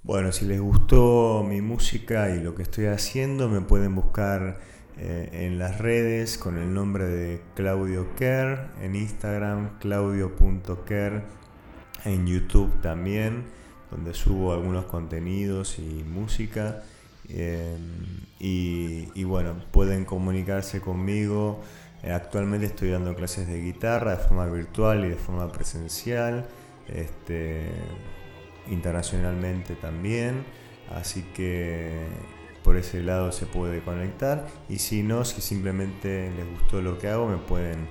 [0.03, 4.61] Bueno, si les gustó mi música y lo que estoy haciendo, me pueden buscar
[4.99, 11.23] eh, en las redes con el nombre de Claudio Kerr, en Instagram claudio.kerr,
[12.05, 13.45] en YouTube también,
[13.91, 16.83] donde subo algunos contenidos y música.
[17.29, 21.61] Y, y bueno, pueden comunicarse conmigo.
[22.03, 26.47] Eh, actualmente estoy dando clases de guitarra de forma virtual y de forma presencial.
[26.89, 27.71] Este,
[28.71, 30.45] internacionalmente también,
[30.95, 32.07] así que
[32.63, 37.09] por ese lado se puede conectar y si no, si simplemente les gustó lo que
[37.09, 37.87] hago, me pueden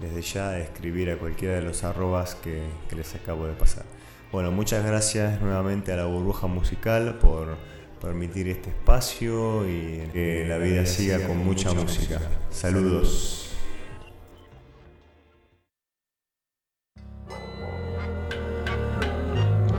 [0.00, 3.84] desde ya escribir a cualquiera de los arrobas que, que les acabo de pasar.
[4.32, 7.56] Bueno, muchas gracias nuevamente a la burbuja musical por
[8.00, 12.18] permitir este espacio y que la vida siga con mucha música.
[12.50, 13.50] Saludos.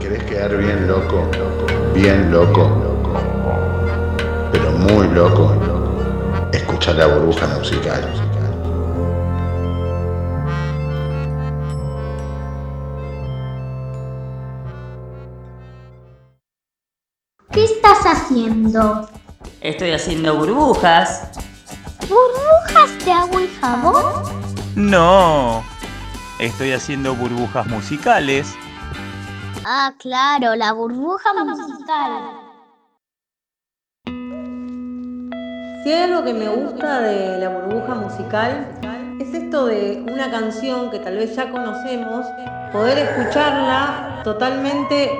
[0.00, 1.28] ¿Querés quedar bien loco?
[1.94, 2.70] Bien loco.
[4.52, 5.54] Pero muy loco.
[6.52, 8.31] Escucha la burbuja musical.
[18.32, 19.08] Haciendo?
[19.60, 21.28] Estoy haciendo burbujas.
[22.00, 24.04] ¿Burbujas de agua y jabón?
[24.74, 25.62] No,
[26.40, 28.54] estoy haciendo burbujas musicales.
[29.64, 32.12] Ah, claro, la burbuja musical.
[35.84, 38.66] Si hay algo que me gusta de la burbuja musical,
[39.20, 42.26] es esto de una canción que tal vez ya conocemos,
[42.72, 45.10] poder escucharla totalmente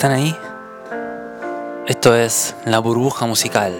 [0.00, 0.34] ¿están ahí?
[1.86, 3.74] Esto es La Burbuja Musical.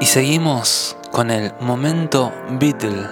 [0.00, 3.06] Y seguimos con el momento Beatle.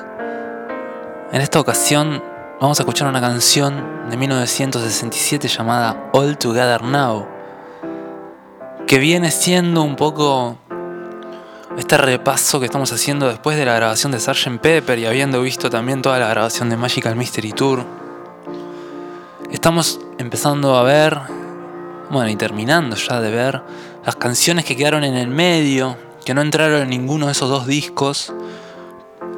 [1.31, 2.21] En esta ocasión
[2.61, 7.29] vamos a escuchar una canción de 1967 llamada All Together Now.
[8.89, 10.59] que viene siendo un poco
[11.77, 14.59] este repaso que estamos haciendo después de la grabación de Sgt.
[14.61, 17.85] Pepper y habiendo visto también toda la grabación de Magical Mystery Tour.
[19.53, 21.19] Estamos empezando a ver,
[22.11, 23.63] bueno, y terminando ya de ver
[24.05, 27.67] las canciones que quedaron en el medio, que no entraron en ninguno de esos dos
[27.67, 28.33] discos,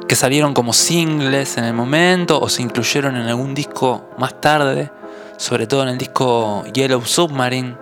[0.07, 4.91] que salieron como singles en el momento o se incluyeron en algún disco más tarde,
[5.37, 7.77] sobre todo en el disco Yellow Submarine.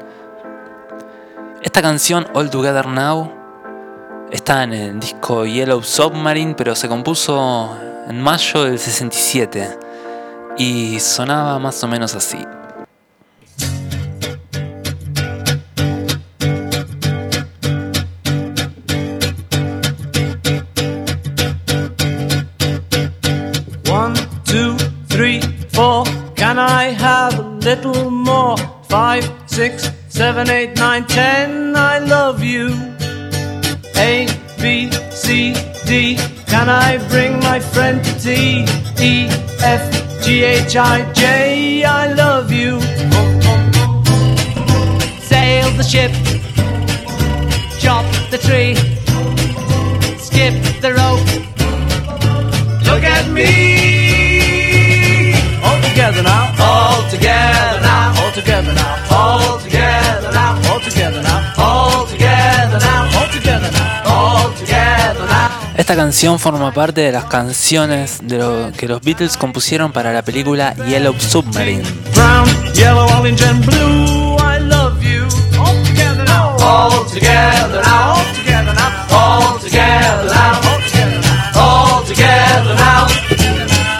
[1.64, 3.32] Esta canción All Together Now
[4.32, 7.76] está en el disco Yellow Submarine, pero se compuso
[8.08, 9.80] en mayo del 67
[10.58, 12.38] y sonaba más o menos así.
[29.60, 31.76] Six, seven, eight, nine, ten.
[31.76, 32.68] I love you.
[33.98, 34.26] A,
[34.58, 35.54] B, C,
[35.86, 36.16] D.
[36.48, 38.64] Can I bring my friend to tea?
[39.10, 39.28] E,
[39.60, 39.84] F,
[40.24, 41.84] G, H, I, J.
[41.84, 42.80] I love you.
[45.30, 46.14] Sail the ship.
[47.84, 48.76] Chop the tree.
[50.28, 51.30] Skip the rope.
[52.88, 53.50] Look at me.
[55.66, 56.46] All together now.
[56.68, 58.24] All together now.
[58.24, 58.99] All together now.
[59.40, 60.60] All together now.
[60.72, 61.54] All together now.
[61.58, 63.20] All together now.
[63.20, 64.04] All together now.
[64.06, 65.50] All together now.
[65.76, 70.22] Esta canción forma parte de las canciones de lo que los Beatles compusieron para la
[70.22, 71.84] película Yellow Submarine.
[72.14, 74.36] Brown, yellow, orange, and blue.
[74.40, 75.26] I love you.
[75.58, 76.58] All together now.
[76.60, 77.84] All together now.
[77.84, 79.10] All together now.
[79.12, 81.50] All together now.
[81.56, 83.08] All together now.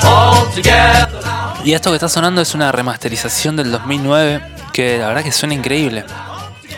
[0.04, 1.29] All together now.
[1.70, 4.42] Y esto que está sonando es una remasterización del 2009
[4.74, 6.04] que la verdad que suena increíble.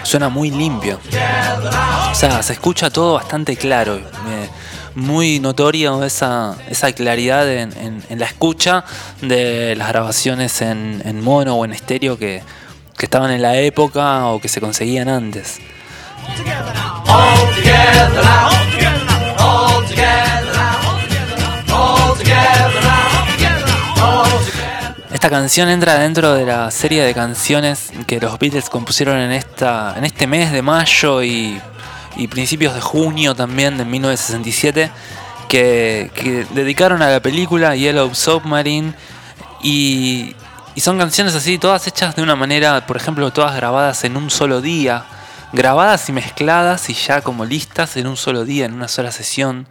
[0.04, 1.00] Suena muy limpio.
[2.12, 4.02] O sea, se escucha todo bastante claro.
[4.94, 8.84] Muy notorio esa, esa claridad en, la escucha
[9.22, 12.44] de las grabaciones en, mono o en estéreo que,
[13.00, 15.60] estaban en la época o que se conseguían antes.
[25.22, 29.94] Esta canción entra dentro de la serie de canciones que los Beatles compusieron en, esta,
[29.96, 31.62] en este mes de mayo y,
[32.16, 34.90] y principios de junio también de 1967,
[35.48, 38.96] que, que dedicaron a la película Yellow Submarine
[39.62, 40.36] y,
[40.74, 44.32] y son canciones así, todas hechas de una manera, por ejemplo, todas grabadas en un
[44.32, 45.06] solo día,
[45.54, 49.68] grabadas y mezcladas y ya como listas en un solo día, en una sola sesión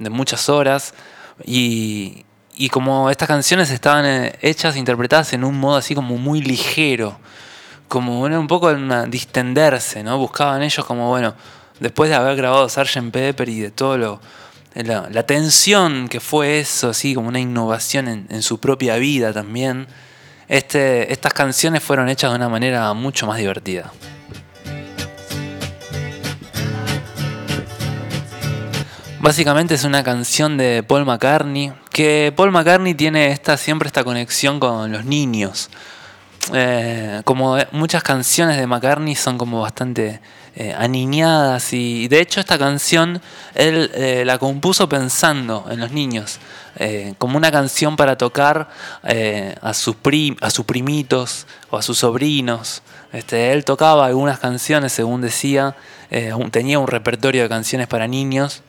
[0.00, 0.94] de muchas horas.
[1.44, 2.24] Y,
[2.54, 7.18] y como estas canciones estaban eh, hechas, interpretadas en un modo así como muy ligero,
[7.88, 10.18] como era un poco una- distenderse, ¿no?
[10.18, 11.34] Buscaban ellos como, bueno,
[11.78, 13.10] después de haber grabado Sgt.
[13.10, 14.20] Pepper y de todo lo...
[14.72, 19.32] La, la tensión que fue eso, así como una innovación en, en su propia vida
[19.32, 19.88] también.
[20.46, 23.92] Este, estas canciones fueron hechas de una manera mucho más divertida.
[29.18, 34.60] Básicamente es una canción de Paul McCartney, que Paul McCartney tiene esta, siempre esta conexión
[34.60, 35.70] con los niños.
[36.52, 40.20] Eh, como muchas canciones de McCartney son como bastante
[40.56, 43.20] eh, aniñadas y de hecho esta canción
[43.54, 46.40] él eh, la compuso pensando en los niños,
[46.76, 48.68] eh, como una canción para tocar
[49.04, 49.96] eh, a, sus
[50.40, 52.82] a sus primitos o a sus sobrinos.
[53.12, 55.76] Este, él tocaba algunas canciones, según decía,
[56.10, 58.62] eh, tenía un repertorio de canciones para niños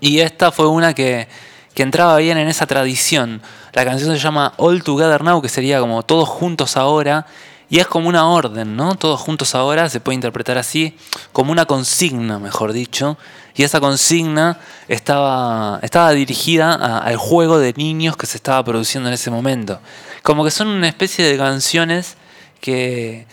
[0.00, 1.28] y esta fue una que,
[1.74, 3.42] que entraba bien en esa tradición.
[3.72, 7.26] La canción se llama All Together Now, que sería como todos juntos ahora.
[7.70, 8.94] Y es como una orden, ¿no?
[8.94, 10.96] Todos juntos ahora se puede interpretar así,
[11.32, 13.16] como una consigna, mejor dicho.
[13.56, 19.14] Y esa consigna estaba, estaba dirigida al juego de niños que se estaba produciendo en
[19.14, 19.80] ese momento.
[20.22, 22.16] Como que son una especie de canciones
[22.60, 23.26] que,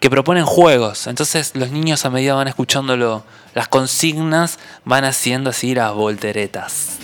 [0.00, 1.06] que proponen juegos.
[1.06, 3.24] Entonces los niños a medida van escuchando lo-
[3.54, 6.98] las consignas, van haciendo así las volteretas.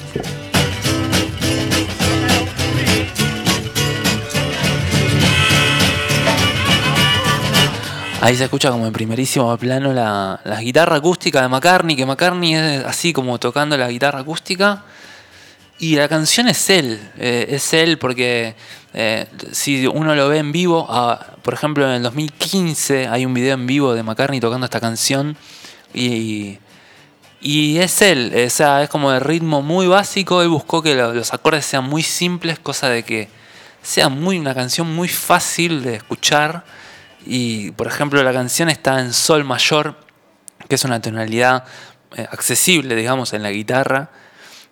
[8.25, 12.55] Ahí se escucha como en primerísimo plano la, la guitarra acústica de McCartney, que McCartney
[12.55, 14.83] es así como tocando la guitarra acústica.
[15.79, 18.55] Y la canción es él, eh, es él porque
[18.95, 20.89] eh, si uno lo ve en vivo,
[21.43, 25.37] por ejemplo en el 2015 hay un video en vivo de McCartney tocando esta canción
[25.93, 26.59] y,
[27.43, 31.13] y es él, o sea, es como de ritmo muy básico, él buscó que lo-
[31.13, 33.29] los acordes sean muy simples, cosa de que
[33.83, 36.65] sea muy una canción muy fácil de escuchar
[37.27, 39.97] y por ejemplo la canción está en sol mayor
[40.69, 41.65] que es una tonalidad
[42.17, 44.11] eh, accesible, digamos, en la guitarra.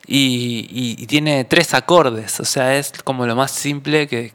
[0.06, 4.32] Y, y- y tiene tres acordes, o sea, es como lo más simple que,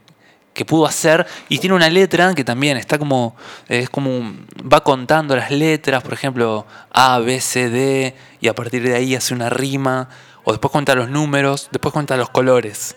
[0.54, 1.26] que pudo hacer.
[1.50, 3.36] Y tiene una letra que también está como,
[3.68, 4.34] es como,
[4.72, 9.16] va contando las letras, por ejemplo, A, B, C, D, y a partir de ahí
[9.16, 10.10] hace una rima,
[10.44, 12.96] o después cuenta los números, después cuenta los colores.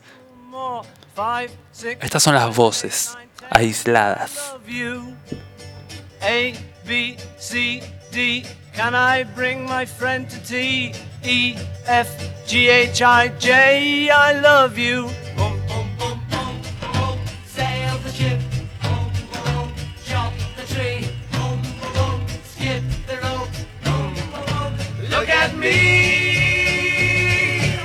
[2.01, 3.17] Estas son las voces
[3.51, 4.53] aisladas.
[4.53, 5.17] love you.
[6.23, 6.55] A,
[6.87, 7.83] B, C,
[8.13, 8.45] D.
[8.73, 10.95] Can I bring my friend to T?
[11.25, 12.09] E, F,
[12.47, 14.11] G, H, I, J.
[14.11, 15.11] I love you.
[15.37, 17.19] Boom, boom, boom, boom, boom.
[17.47, 18.41] Sail the ship.
[18.83, 19.73] Boom, boom.
[20.05, 21.09] Chop the tree.
[21.33, 21.61] Boom,
[21.95, 22.27] boom.
[22.45, 23.49] Skip the rope.
[23.85, 24.73] Boom, boom.
[25.11, 25.71] Look at me.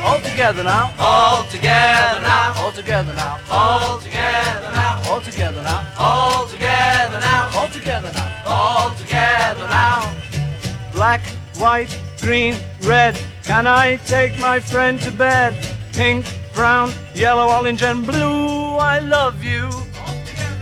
[0.03, 0.93] All together now.
[0.99, 2.53] All together now.
[2.57, 3.39] All together now.
[3.49, 3.89] All together now.
[3.89, 3.99] All
[5.35, 5.85] together now.
[5.99, 7.49] All together now.
[7.55, 8.43] All together now.
[8.45, 10.15] All together now.
[10.93, 11.21] Black,
[11.57, 13.19] white, green, red.
[13.43, 15.53] Can I take my friend to bed?
[15.91, 18.77] Pink, brown, yellow, orange, and blue.
[18.77, 19.67] I love you.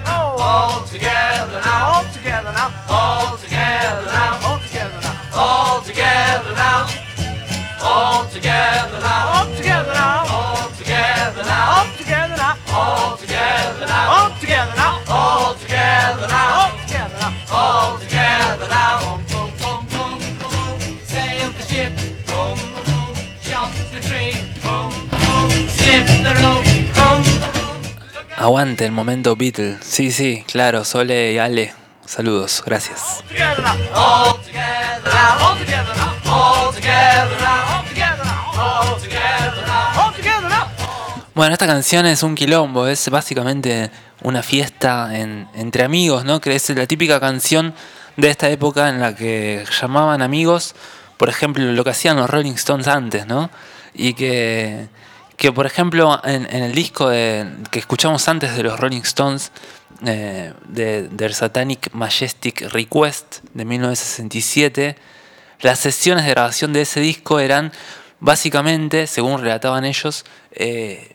[0.08, 0.38] Oh.
[0.42, 1.94] All together now.
[1.94, 2.74] All together now.
[2.90, 4.40] All together now.
[4.44, 5.36] All together now.
[5.36, 6.90] All together now.
[7.84, 9.30] All together now.
[9.36, 9.54] All together now.
[9.54, 10.26] All together now.
[10.34, 11.78] All together now.
[11.78, 12.54] All together now.
[13.94, 15.02] All together now.
[15.08, 16.66] All together now.
[16.66, 17.34] All together now.
[17.52, 19.18] All together now.
[19.30, 21.00] Boom, boom, boom, boom, boom.
[21.06, 21.94] Sail the ship.
[22.28, 23.14] Boom, boom.
[23.44, 24.34] Jump the tree.
[24.64, 25.50] Boom, boom.
[25.70, 26.66] Slip the rope.
[26.98, 27.24] Boom,
[28.38, 29.78] Aguante el momento Beatle.
[29.82, 31.74] Sí, sí, claro, Sole y Ale.
[32.06, 33.24] Saludos, gracias.
[33.30, 33.78] together now.
[33.96, 35.48] All together now.
[35.48, 36.03] All together now.
[41.36, 43.90] Bueno, esta canción es un quilombo, es básicamente
[44.22, 46.40] una fiesta en- entre amigos, ¿no?
[46.40, 47.74] Que es la típica canción
[48.18, 50.76] de esta época en la que llamaban amigos,
[51.18, 53.50] por ejemplo, lo que hacían los Rolling Stones antes, ¿no?
[53.96, 54.88] Y que,
[55.36, 59.52] que por ejemplo, en, el disco de- que escuchamos antes de los Rolling Stones,
[60.06, 64.96] eh, de Their Satanic Majestic Request de 1967,
[65.62, 67.72] las sesiones de grabación de ese disco eran
[68.20, 71.13] básicamente, según relataban ellos, eh,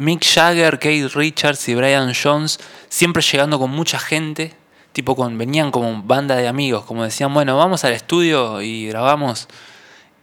[0.00, 4.54] Mick Jagger, Keith Richards y Brian Jones siempre llegando con mucha gente,
[4.92, 9.46] tipo con venían como banda de amigos, como decían, bueno, vamos al estudio y grabamos.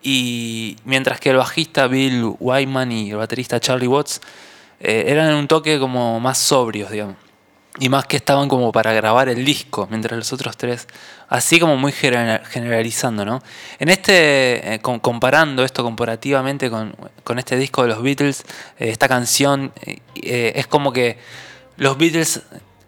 [0.02, 4.20] Y mientras que el bajista Bill Wyman y el baterista Charlie Watts
[4.80, 7.27] eh, eran en un toque como más sobrios, digamos.
[7.80, 10.88] Y más que estaban como para grabar el disco, mientras los otros tres,
[11.30, 13.44] así como muy genera- generalizando, ¿no?
[13.78, 18.46] En este, eh, com- comparando esto comparativamente con, con este disco de los Beatles,
[18.80, 21.20] eh, esta canción eh, es como que
[21.78, 22.42] los Beatles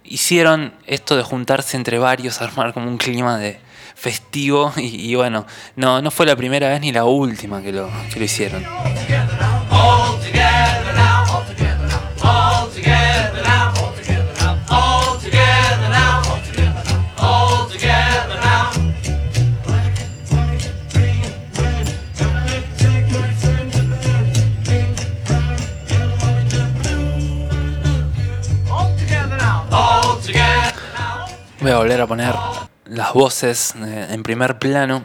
[0.03, 3.59] hicieron esto de juntarse entre varios, armar como un clima de
[3.93, 8.17] festivo y, bueno, no, no fue la primera vez ni la última que lo, que
[8.19, 8.65] lo hicieron.
[8.65, 9.67] All together now.
[9.69, 11.35] All together now.
[11.35, 11.87] All together
[32.01, 32.35] a poner
[32.85, 35.03] las voces eh, en primer plano,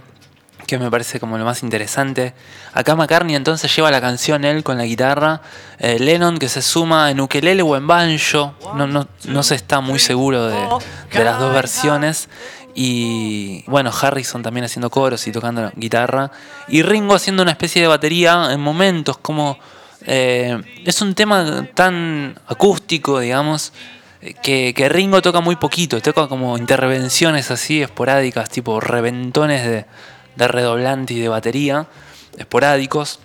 [0.67, 2.35] que me parece como lo más interesante.
[2.73, 5.43] Acá McCartney entonces lleva la canción él con la guitarra,
[5.79, 9.81] eh, Lennon que se suma en ukelele o en banjo, no, no, no se está
[9.81, 12.29] muy seguro de, las dos versiones.
[12.77, 16.33] Y bueno, Harrison también haciendo coros y tocando guitarra.
[16.67, 19.59] Y Ringo haciendo una especie de batería en momentos, como...
[20.07, 23.73] eh, es un tema tan acústico, digamos,
[24.43, 31.21] que, Ringo toca muy poquito, toca como intervenciones así esporádicas, tipo reventones de, redoblante y
[31.21, 31.87] de batería,
[32.39, 33.21] esporádicos.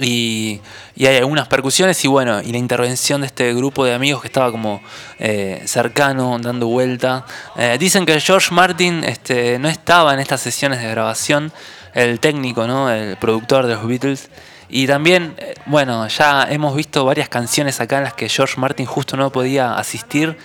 [0.00, 0.60] Y,
[0.96, 4.26] y hay algunas percusiones y bueno, y la intervención de este grupo de amigos que
[4.26, 4.82] estaba como
[5.20, 7.24] eh, cercano, dando vuelta.
[7.56, 11.52] Eh, dicen que George Martin este, no estaba en estas sesiones de grabación,
[11.94, 12.90] el técnico, ¿no?
[12.90, 14.30] el productor de los Beatles.
[14.76, 18.86] Y también, eh, bueno, ya hemos visto varias canciones acá en las que George Martin
[18.86, 20.36] justo no podía asistir.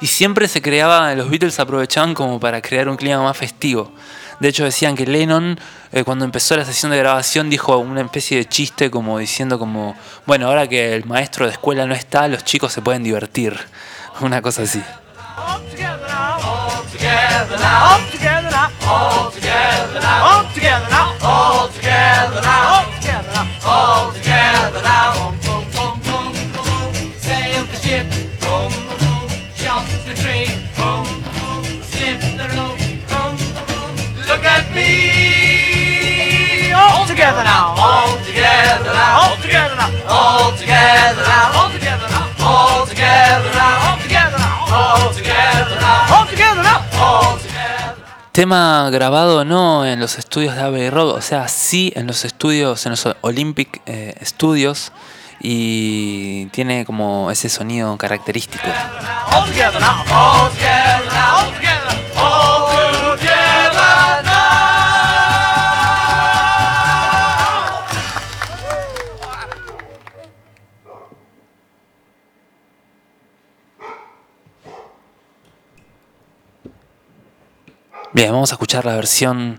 [0.00, 3.92] Y siempre se creaba, los Beatles aprovechaban como para crear un clima más festivo.
[4.38, 5.58] De hecho decían que Lennon,
[5.90, 9.96] eh, cuando empezó la sesión de grabación, dijo una especie de chiste como diciendo como,
[10.26, 13.58] bueno, ahora que el maestro de escuela no está, los chicos se pueden divertir.
[14.20, 14.80] Una cosa así.
[23.64, 24.82] All together now.
[24.82, 24.88] All together.
[24.88, 25.02] All.
[25.02, 25.02] All.
[25.02, 25.02] All.
[25.02, 25.18] All.
[25.18, 25.22] All.
[25.22, 25.32] All.
[25.44, 27.12] Boom, boom, boom, boom, boom.
[27.18, 28.06] Sail the ship.
[28.40, 29.28] Boom, boom.
[29.56, 30.48] Jump the tree.
[30.76, 31.64] Boom, boom.
[31.90, 32.78] Slip the rope.
[33.10, 33.34] Boom,
[33.68, 33.92] boom.
[34.28, 35.42] Look at me.
[37.22, 42.86] together now, all together now, all together now, all together now, all together now, all
[42.86, 45.81] together now, all together now, all together now,
[48.32, 52.86] Tema grabado no en los estudios de Abbey Road, o sea, sí en los estudios,
[52.86, 54.90] en los Olympic eh, Studios,
[55.38, 58.64] y tiene como ese sonido característico.
[78.14, 79.58] Bien, vamos a escuchar la versión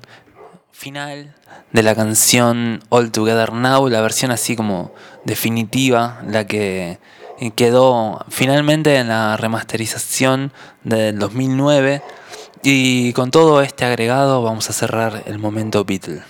[0.72, 1.34] final
[1.72, 4.94] de la canción All Together Now, la versión así como
[5.26, 7.00] definitiva, la que
[7.56, 10.52] quedó finalmente en la remasterización
[10.84, 12.04] del 2009.
[12.62, 16.22] Y con todo este agregado vamos a cerrar el momento Beatle.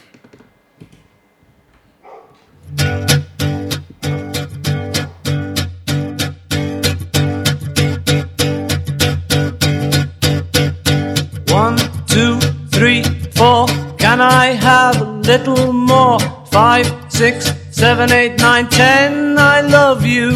[14.14, 16.20] Can I have a little more?
[16.52, 19.40] Five, six, seven, eight, nine, ten.
[19.40, 20.30] I love you.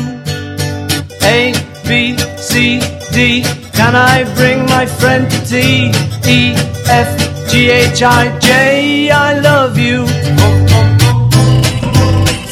[1.22, 1.54] A,
[1.88, 2.80] B, C,
[3.14, 3.44] D.
[3.74, 5.92] Can I bring my friend to tea?
[6.26, 6.56] E,
[6.90, 7.10] F,
[7.52, 9.12] G, H, I, J.
[9.12, 10.08] I love you.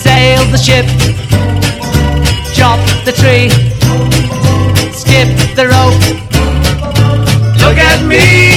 [0.05, 0.85] Sail the ship.
[2.53, 3.49] Chop the tree.
[4.93, 6.05] Skip the rope.
[7.63, 8.54] Look at me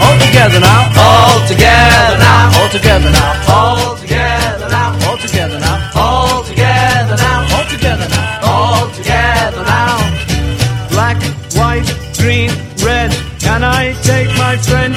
[0.00, 7.40] all together now, all together now, all together now, all together now, all together now,
[7.54, 9.98] all together now, all together now.
[10.90, 11.18] Black,
[11.58, 11.88] white,
[12.18, 12.50] green,
[12.84, 14.87] red, can I take my friend?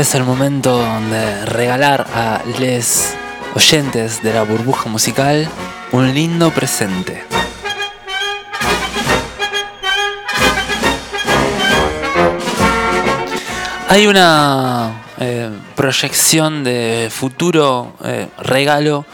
[0.00, 0.78] Es el momento
[1.10, 3.16] de regalar a les
[3.56, 5.48] oyentes de la burbuja musical
[5.90, 7.24] un lindo presente.
[13.88, 19.04] Hay una eh, proyección de futuro eh, regalo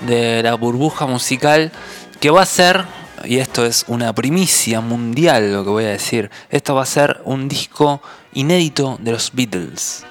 [0.00, 1.70] de la burbuja musical
[2.18, 2.84] que va a ser,
[3.24, 7.20] y esto es una primicia mundial lo que voy a decir, esto va a ser
[7.24, 10.04] un disco inédito de los Beatles.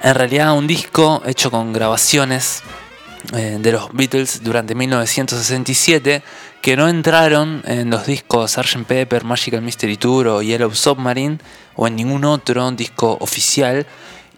[0.00, 2.62] En realidad un disco hecho con grabaciones
[3.34, 6.22] eh, de los Beatles durante 1967
[6.62, 8.86] que no entraron en los discos Sgt.
[8.86, 11.38] Pepper, Magical Mystery Tour o Yellow Submarine
[11.74, 13.86] o en ningún otro disco oficial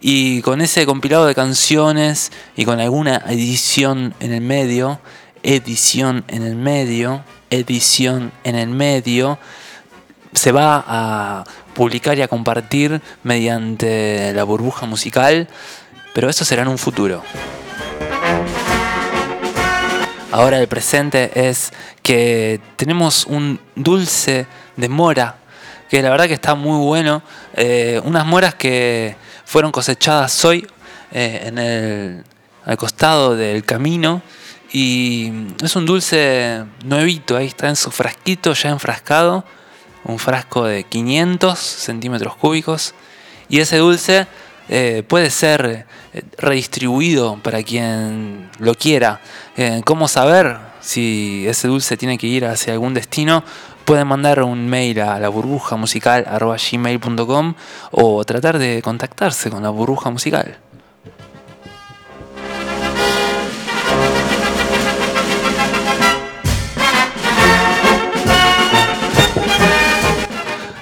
[0.01, 4.99] y con ese compilado de canciones y con alguna edición en el medio,
[5.43, 9.37] edición en el medio, edición en el medio,
[10.33, 11.43] se va a
[11.73, 15.47] publicar y a compartir mediante la burbuja musical,
[16.13, 17.23] pero eso será en un futuro.
[20.31, 24.47] Ahora el presente es que tenemos un dulce
[24.77, 25.35] de mora,
[25.89, 27.21] que la verdad que está muy bueno.
[27.53, 30.65] Eh, unas moras que fueron cosechadas hoy
[31.11, 32.23] eh, en el,
[32.65, 34.21] al costado del camino.
[34.71, 39.43] Y es un dulce nuevito, ahí está en su frasquito ya enfrascado.
[40.03, 42.93] Un frasco de 500 centímetros cúbicos.
[43.49, 44.27] Y ese dulce
[44.69, 49.21] eh, puede ser eh, redistribuido para quien lo quiera.
[49.57, 50.71] Eh, ¿Cómo saber?
[50.81, 53.43] si ese dulce tiene que ir hacia algún destino,
[53.85, 56.25] pueden mandar un mail a la burbuja musical
[57.91, 60.57] o tratar de contactarse con la burbuja musical.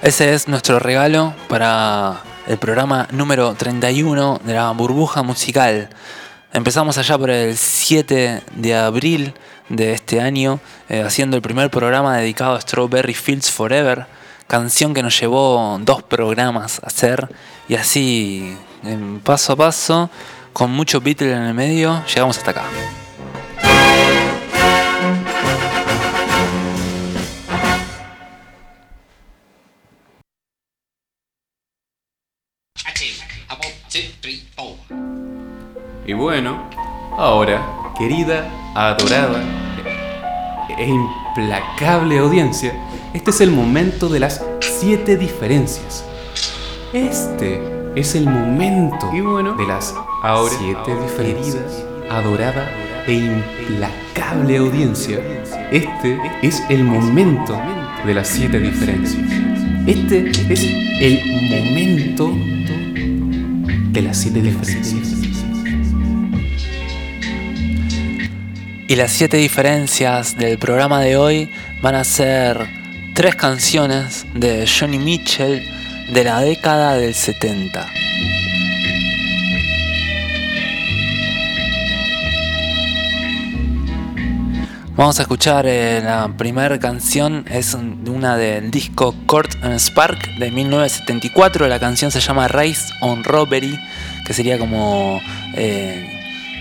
[0.01, 5.89] Ese es nuestro regalo para el programa número 31 de la burbuja musical.
[6.53, 9.33] Empezamos allá por el 7 de abril
[9.67, 14.05] de este año, eh, haciendo el primer programa dedicado a Strawberry Fields Forever,
[14.47, 17.27] canción que nos llevó dos programas a hacer,
[17.67, 18.57] y así,
[19.25, 20.09] paso a paso,
[20.53, 22.63] con mucho Beatle en el medio, llegamos hasta acá.
[36.09, 36.63] Y bueno,
[37.19, 37.63] ahora,
[37.95, 39.43] querida, adorada
[40.75, 42.73] e implacable audiencia,
[43.13, 46.03] este es el momento de las siete diferencias.
[46.93, 47.61] Este
[47.95, 49.11] es el momento
[49.55, 51.85] de las ahora, siete ahora, diferencias.
[52.09, 52.71] Adorada
[53.05, 55.19] e implacable audiencia,
[55.69, 57.55] este es el momento
[58.03, 59.31] de las siete diferencias.
[59.85, 60.63] Este es
[61.01, 61.21] el
[61.51, 62.31] momento
[63.91, 65.18] de las siete diferencias.
[68.89, 71.49] Y las siete diferencias del programa de hoy
[71.81, 72.67] van a ser
[73.13, 75.63] tres canciones de Johnny Mitchell
[76.11, 77.87] de la década del 70.
[84.95, 90.35] Vamos a escuchar eh, la primera canción, es un- una del disco Court and Spark
[90.39, 91.67] de 1974.
[91.69, 93.79] La canción se llama Race on Robbery,
[94.25, 95.21] que sería como
[95.55, 96.18] eh,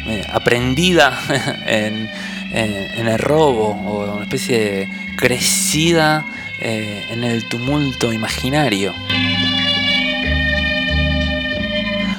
[0.08, 1.18] eh, aprendida
[1.66, 2.10] en,
[2.52, 6.24] en- en el robo o una especie de crecida
[6.60, 8.92] eh, en el tumulto imaginario.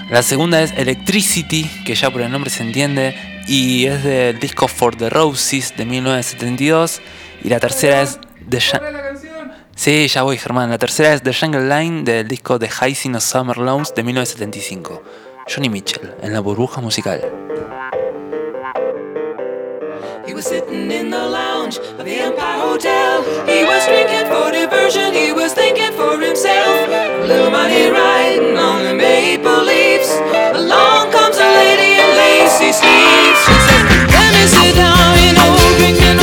[0.10, 3.16] La segunda es Electricity, que ya por el nombre se entiende,
[3.48, 7.02] y es del disco For the Roses de 1972.
[7.44, 8.60] Y la tercera es The
[9.76, 10.70] Sí, ya voy, Germán.
[10.72, 15.04] La tercera es The Jungle Line del disco The High of Summer Lawns de 1975.
[15.48, 17.22] Johnny Mitchell, en la burbuja musical.
[20.26, 23.24] He was sitting in the lounge of the Empire Hotel.
[23.46, 25.14] He was drinking for diversion.
[25.14, 26.90] He was thinking for himself.
[26.90, 30.10] A little money riding on the maple leaves.
[30.54, 33.40] Along comes a lady in lacy sleeves.
[33.48, 33.84] She says,
[34.14, 36.20] Let me sit down, you know, drinking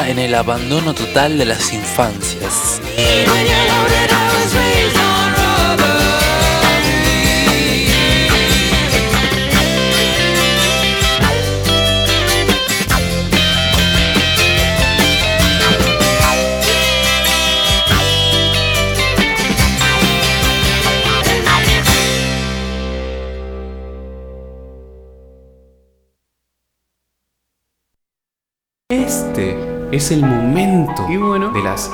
[0.00, 2.41] en el abandono total de las infancias.
[30.02, 31.88] es el momento de las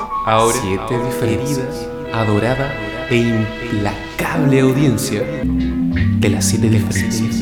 [0.59, 1.87] siete diferencias.
[2.11, 2.73] Adorada
[3.11, 7.38] e implacable audiencia de las siete diferencias.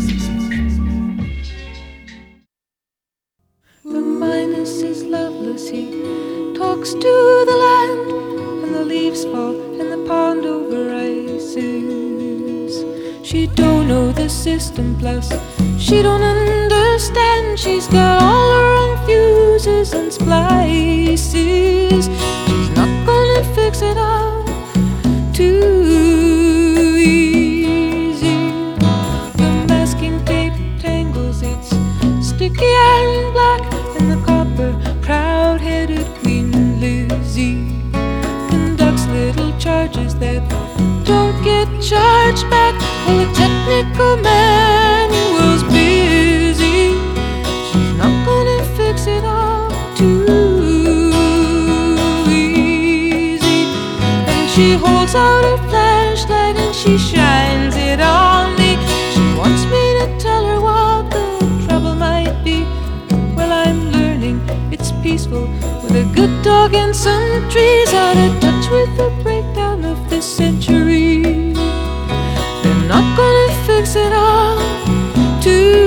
[66.98, 71.22] some trees out of touch with the breakdown of this century.
[72.64, 74.58] They're not gonna fix it all
[75.40, 75.87] too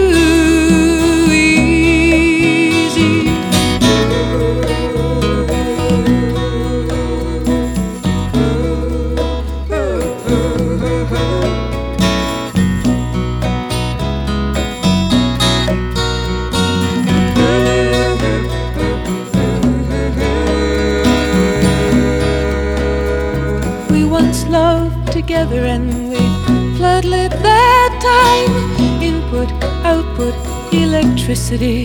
[31.11, 31.85] electricity.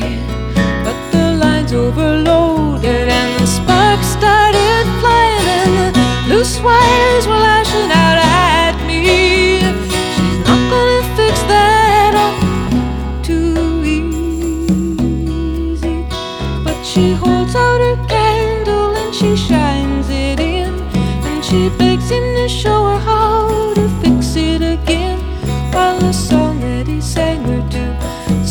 [0.83, 7.91] But the lines overloaded and the sparks started flying and the loose wires were lashing
[7.91, 8.24] out.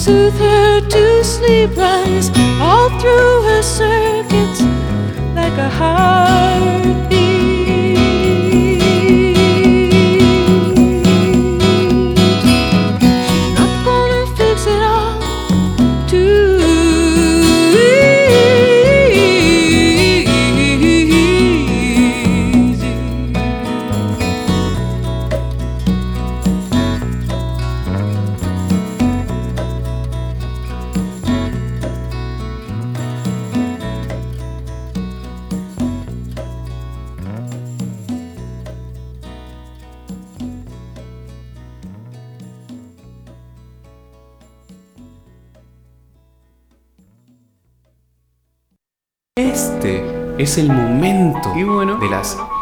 [0.04, 2.28] soothe her to sleep runs
[2.60, 4.60] all through her circuits
[5.34, 6.53] like a heart.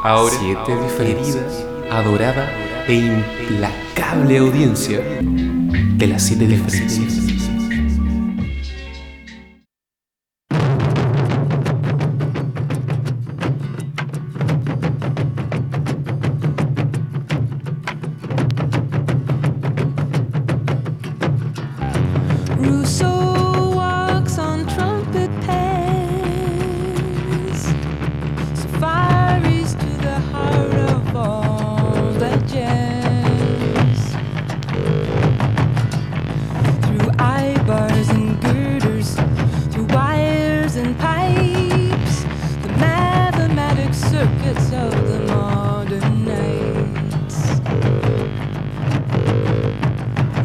[0.02, 2.50] ahora siete diferidas, adorada
[2.88, 7.21] e implacable audiencia de las siete diferencias.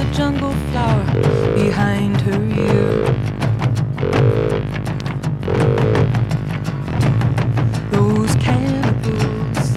[0.00, 1.04] a jungle flower
[1.54, 3.04] behind her ear.
[7.90, 9.76] Those cannibals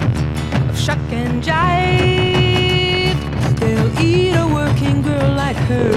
[0.70, 3.18] of shuck and jive,
[3.60, 5.90] they'll eat a working girl like her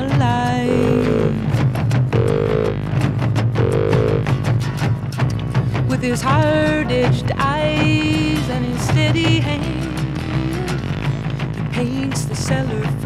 [0.00, 1.34] alive.
[5.90, 9.98] With his hard-edged eyes and his steady hand,
[11.54, 12.97] he paints the cellar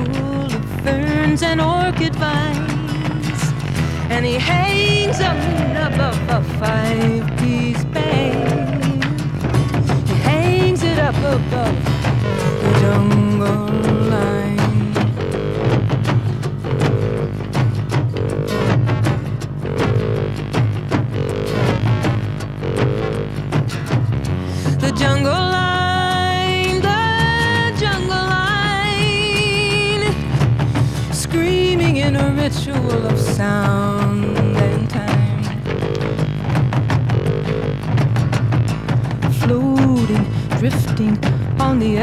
[1.23, 3.43] ferns and orchid vines,
[4.11, 8.95] and he hangs them above a five-piece band.
[10.09, 11.85] He hangs it up above
[12.63, 13.92] the jungle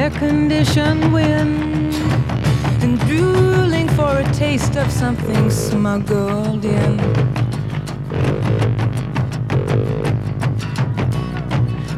[0.10, 1.94] air-conditioned wind,
[2.82, 6.98] and drooling for a taste of something smuggled in.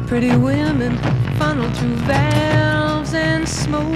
[0.06, 0.98] Pretty women
[1.38, 3.86] funnel through valves and smoke,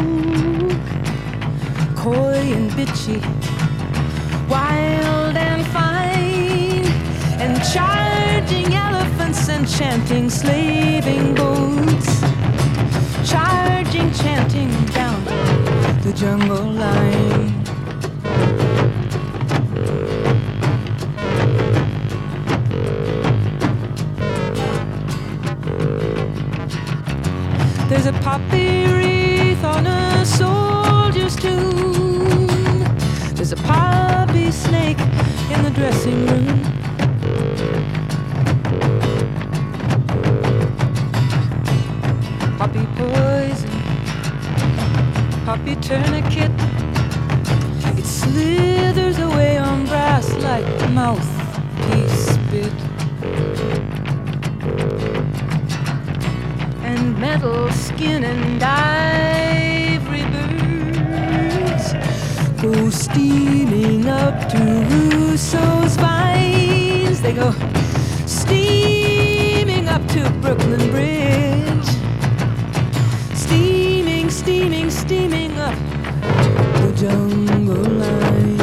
[1.94, 3.20] coy and bitchy,
[4.48, 6.86] wild and fine,
[7.40, 12.15] and charging elephants and chanting slaving boats,
[14.12, 15.24] chanting down
[16.02, 17.64] the jungle line.
[27.88, 32.46] There's a poppy wreath on a soldier's tomb.
[33.34, 35.00] There's a poppy snake
[35.50, 36.66] in the dressing room.
[45.46, 46.50] Poppy tourniquet.
[47.96, 52.72] It slithers away on brass like mouthpiece spit.
[56.82, 61.92] and metal skin and ivory birds
[62.60, 67.20] go steaming up to Russo's vines.
[67.22, 67.52] They go
[68.26, 71.88] steaming up to Brooklyn Bridge,
[73.34, 73.85] steaming,
[74.46, 78.55] steaming, steaming up the jungle line.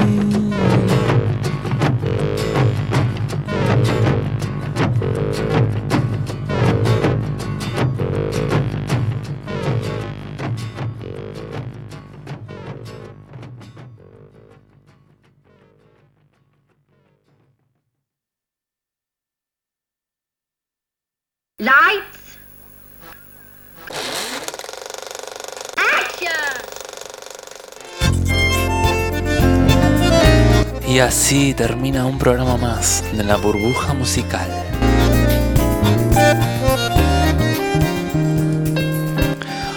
[31.04, 34.50] Así termina un programa más de la burbuja musical.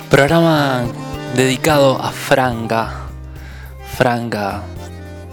[0.09, 0.85] Programa
[1.35, 3.09] dedicado a Franca,
[3.97, 4.63] Franca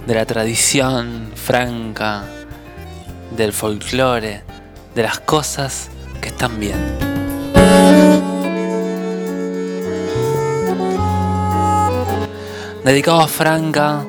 [0.08, 2.24] de la tradición, Franca
[3.38, 4.42] del folclore,
[4.96, 5.90] de las cosas
[6.22, 6.98] que están bien.
[12.84, 14.06] Dedicado a Franca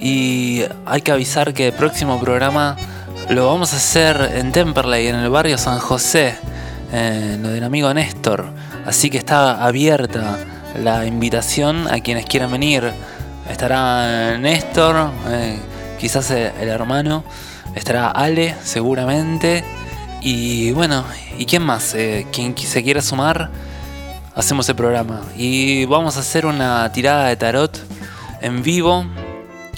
[0.00, 2.76] y hay que avisar que el próximo programa
[3.30, 6.36] lo vamos a hacer en Temperley, en el barrio San José,
[6.92, 8.46] en lo del amigo Néstor.
[8.86, 10.38] Así que está abierta
[10.82, 12.92] la invitación a quienes quieran venir.
[13.50, 15.58] Estará Néstor, eh,
[15.98, 17.24] quizás el, hermano,
[17.74, 19.64] estará Ale seguramente.
[20.20, 21.04] Y bueno,
[21.38, 21.94] ¿y quién más?
[21.94, 23.50] Eh, quien qui- se quiera sumar,
[24.34, 25.22] hacemos el programa.
[25.36, 27.78] Y vamos a hacer una tirada de tarot
[28.40, 29.04] en vivo.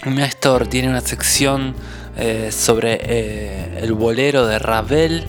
[0.06, 1.74] Néstor tiene una sección
[2.16, 5.24] eh, sobre eh, el bolero de Ravel,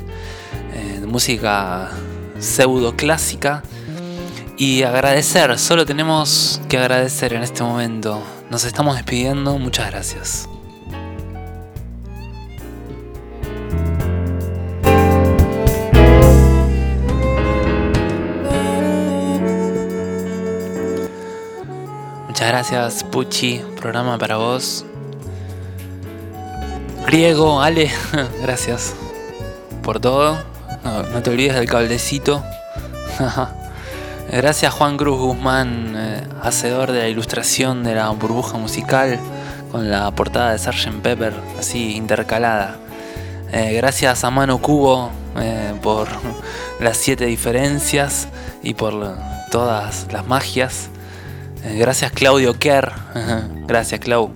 [0.73, 1.89] eh, música
[2.39, 3.63] pseudo clásica.
[4.57, 8.21] Y agradecer, solo tenemos que agradecer en este momento.
[8.49, 10.48] Nos estamos despidiendo, muchas gracias.
[22.39, 23.61] Muchas gracias, Puchi.
[23.81, 24.85] Programa para vos.
[27.05, 27.91] Griego, Ale,
[28.41, 28.95] gracias
[29.83, 30.41] por todo.
[30.85, 32.41] No, te olvides del cablecito.
[34.31, 39.19] gracias, Juan Cruz Guzmán, eh, hacedor de la ilustración de la burbuja musical
[39.69, 41.01] con la portada de Sgt.
[41.01, 42.77] Pepper, así intercalada.
[43.51, 46.07] Eh, gracias a Mano Cubo eh, por
[46.79, 48.29] las siete diferencias
[48.63, 49.17] y por
[49.51, 50.89] todas las magias.
[51.63, 52.93] Eh, gracias Claudio Kerr,
[53.67, 54.31] gracias Clau,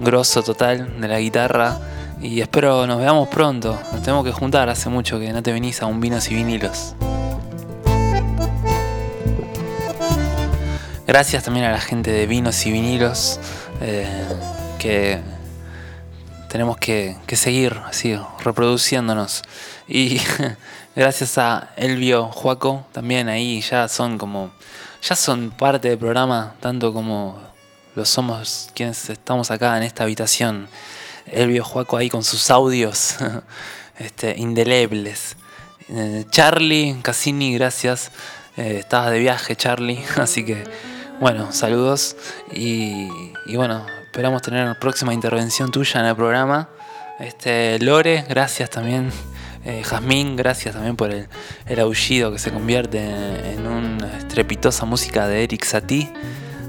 [0.00, 1.78] grosso total de la guitarra.
[2.20, 3.78] Y espero nos veamos pronto.
[3.92, 6.94] Nos tenemos que juntar, hace mucho que no te venís a un vinos y vinilos.
[11.06, 13.40] Gracias también a la gente de vinos y vinilos
[14.78, 15.20] que
[16.50, 19.42] tenemos que, que, seguir así reproduciéndonos.
[19.86, 20.20] Y
[20.96, 24.50] gracias a Elvio Juaco también ahí ya son como
[25.02, 27.40] ya son parte del programa tanto como
[27.94, 30.68] lo somos quienes estamos acá en esta habitación.
[31.26, 33.16] Elvio Juaco ahí con sus audios
[33.98, 35.36] este, indelebles.
[35.88, 38.10] Eh, Charlie Cassini, gracias.
[38.56, 40.04] Eh, estabas de viaje, Charlie.
[40.16, 40.64] Así que,
[41.20, 42.16] bueno, saludos.
[42.52, 43.08] Y,
[43.46, 46.68] y, bueno, esperamos tener la próxima intervención tuya en el programa.
[47.18, 49.10] Este, Lore, gracias también.
[49.68, 51.28] Eh, Jazmín, gracias también por el,
[51.66, 53.00] el, aullido que se convierte
[53.52, 56.10] en, una estrepitosa música de Eric Satie.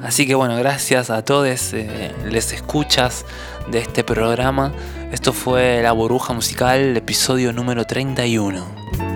[0.03, 3.25] Así que bueno, gracias a todos, eh, les escuchas
[3.71, 4.73] de este programa.
[5.13, 9.08] Esto fue La Burbuja Musical, episodio número 31.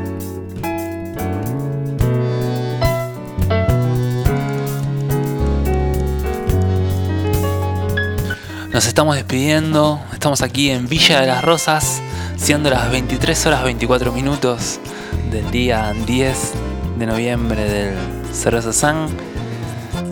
[8.83, 12.01] Nos estamos despidiendo, estamos aquí en Villa de las Rosas,
[12.35, 14.81] siendo las 23 horas 24 minutos
[15.31, 16.37] del día 10
[16.99, 17.95] de noviembre del
[18.33, 19.07] Cerveza San.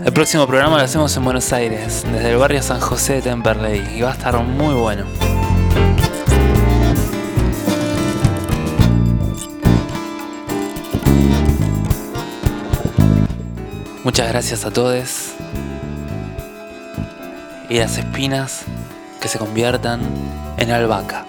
[0.06, 3.98] El próximo programa lo hacemos en Buenos Aires, desde el barrio San José de Temperley,
[3.98, 5.03] y va a estar muy bueno.
[14.06, 15.40] Muchas gracias a todos.
[17.72, 18.64] Y las espinas
[19.22, 20.02] que se conviertan
[20.57, 21.26] en albahaca.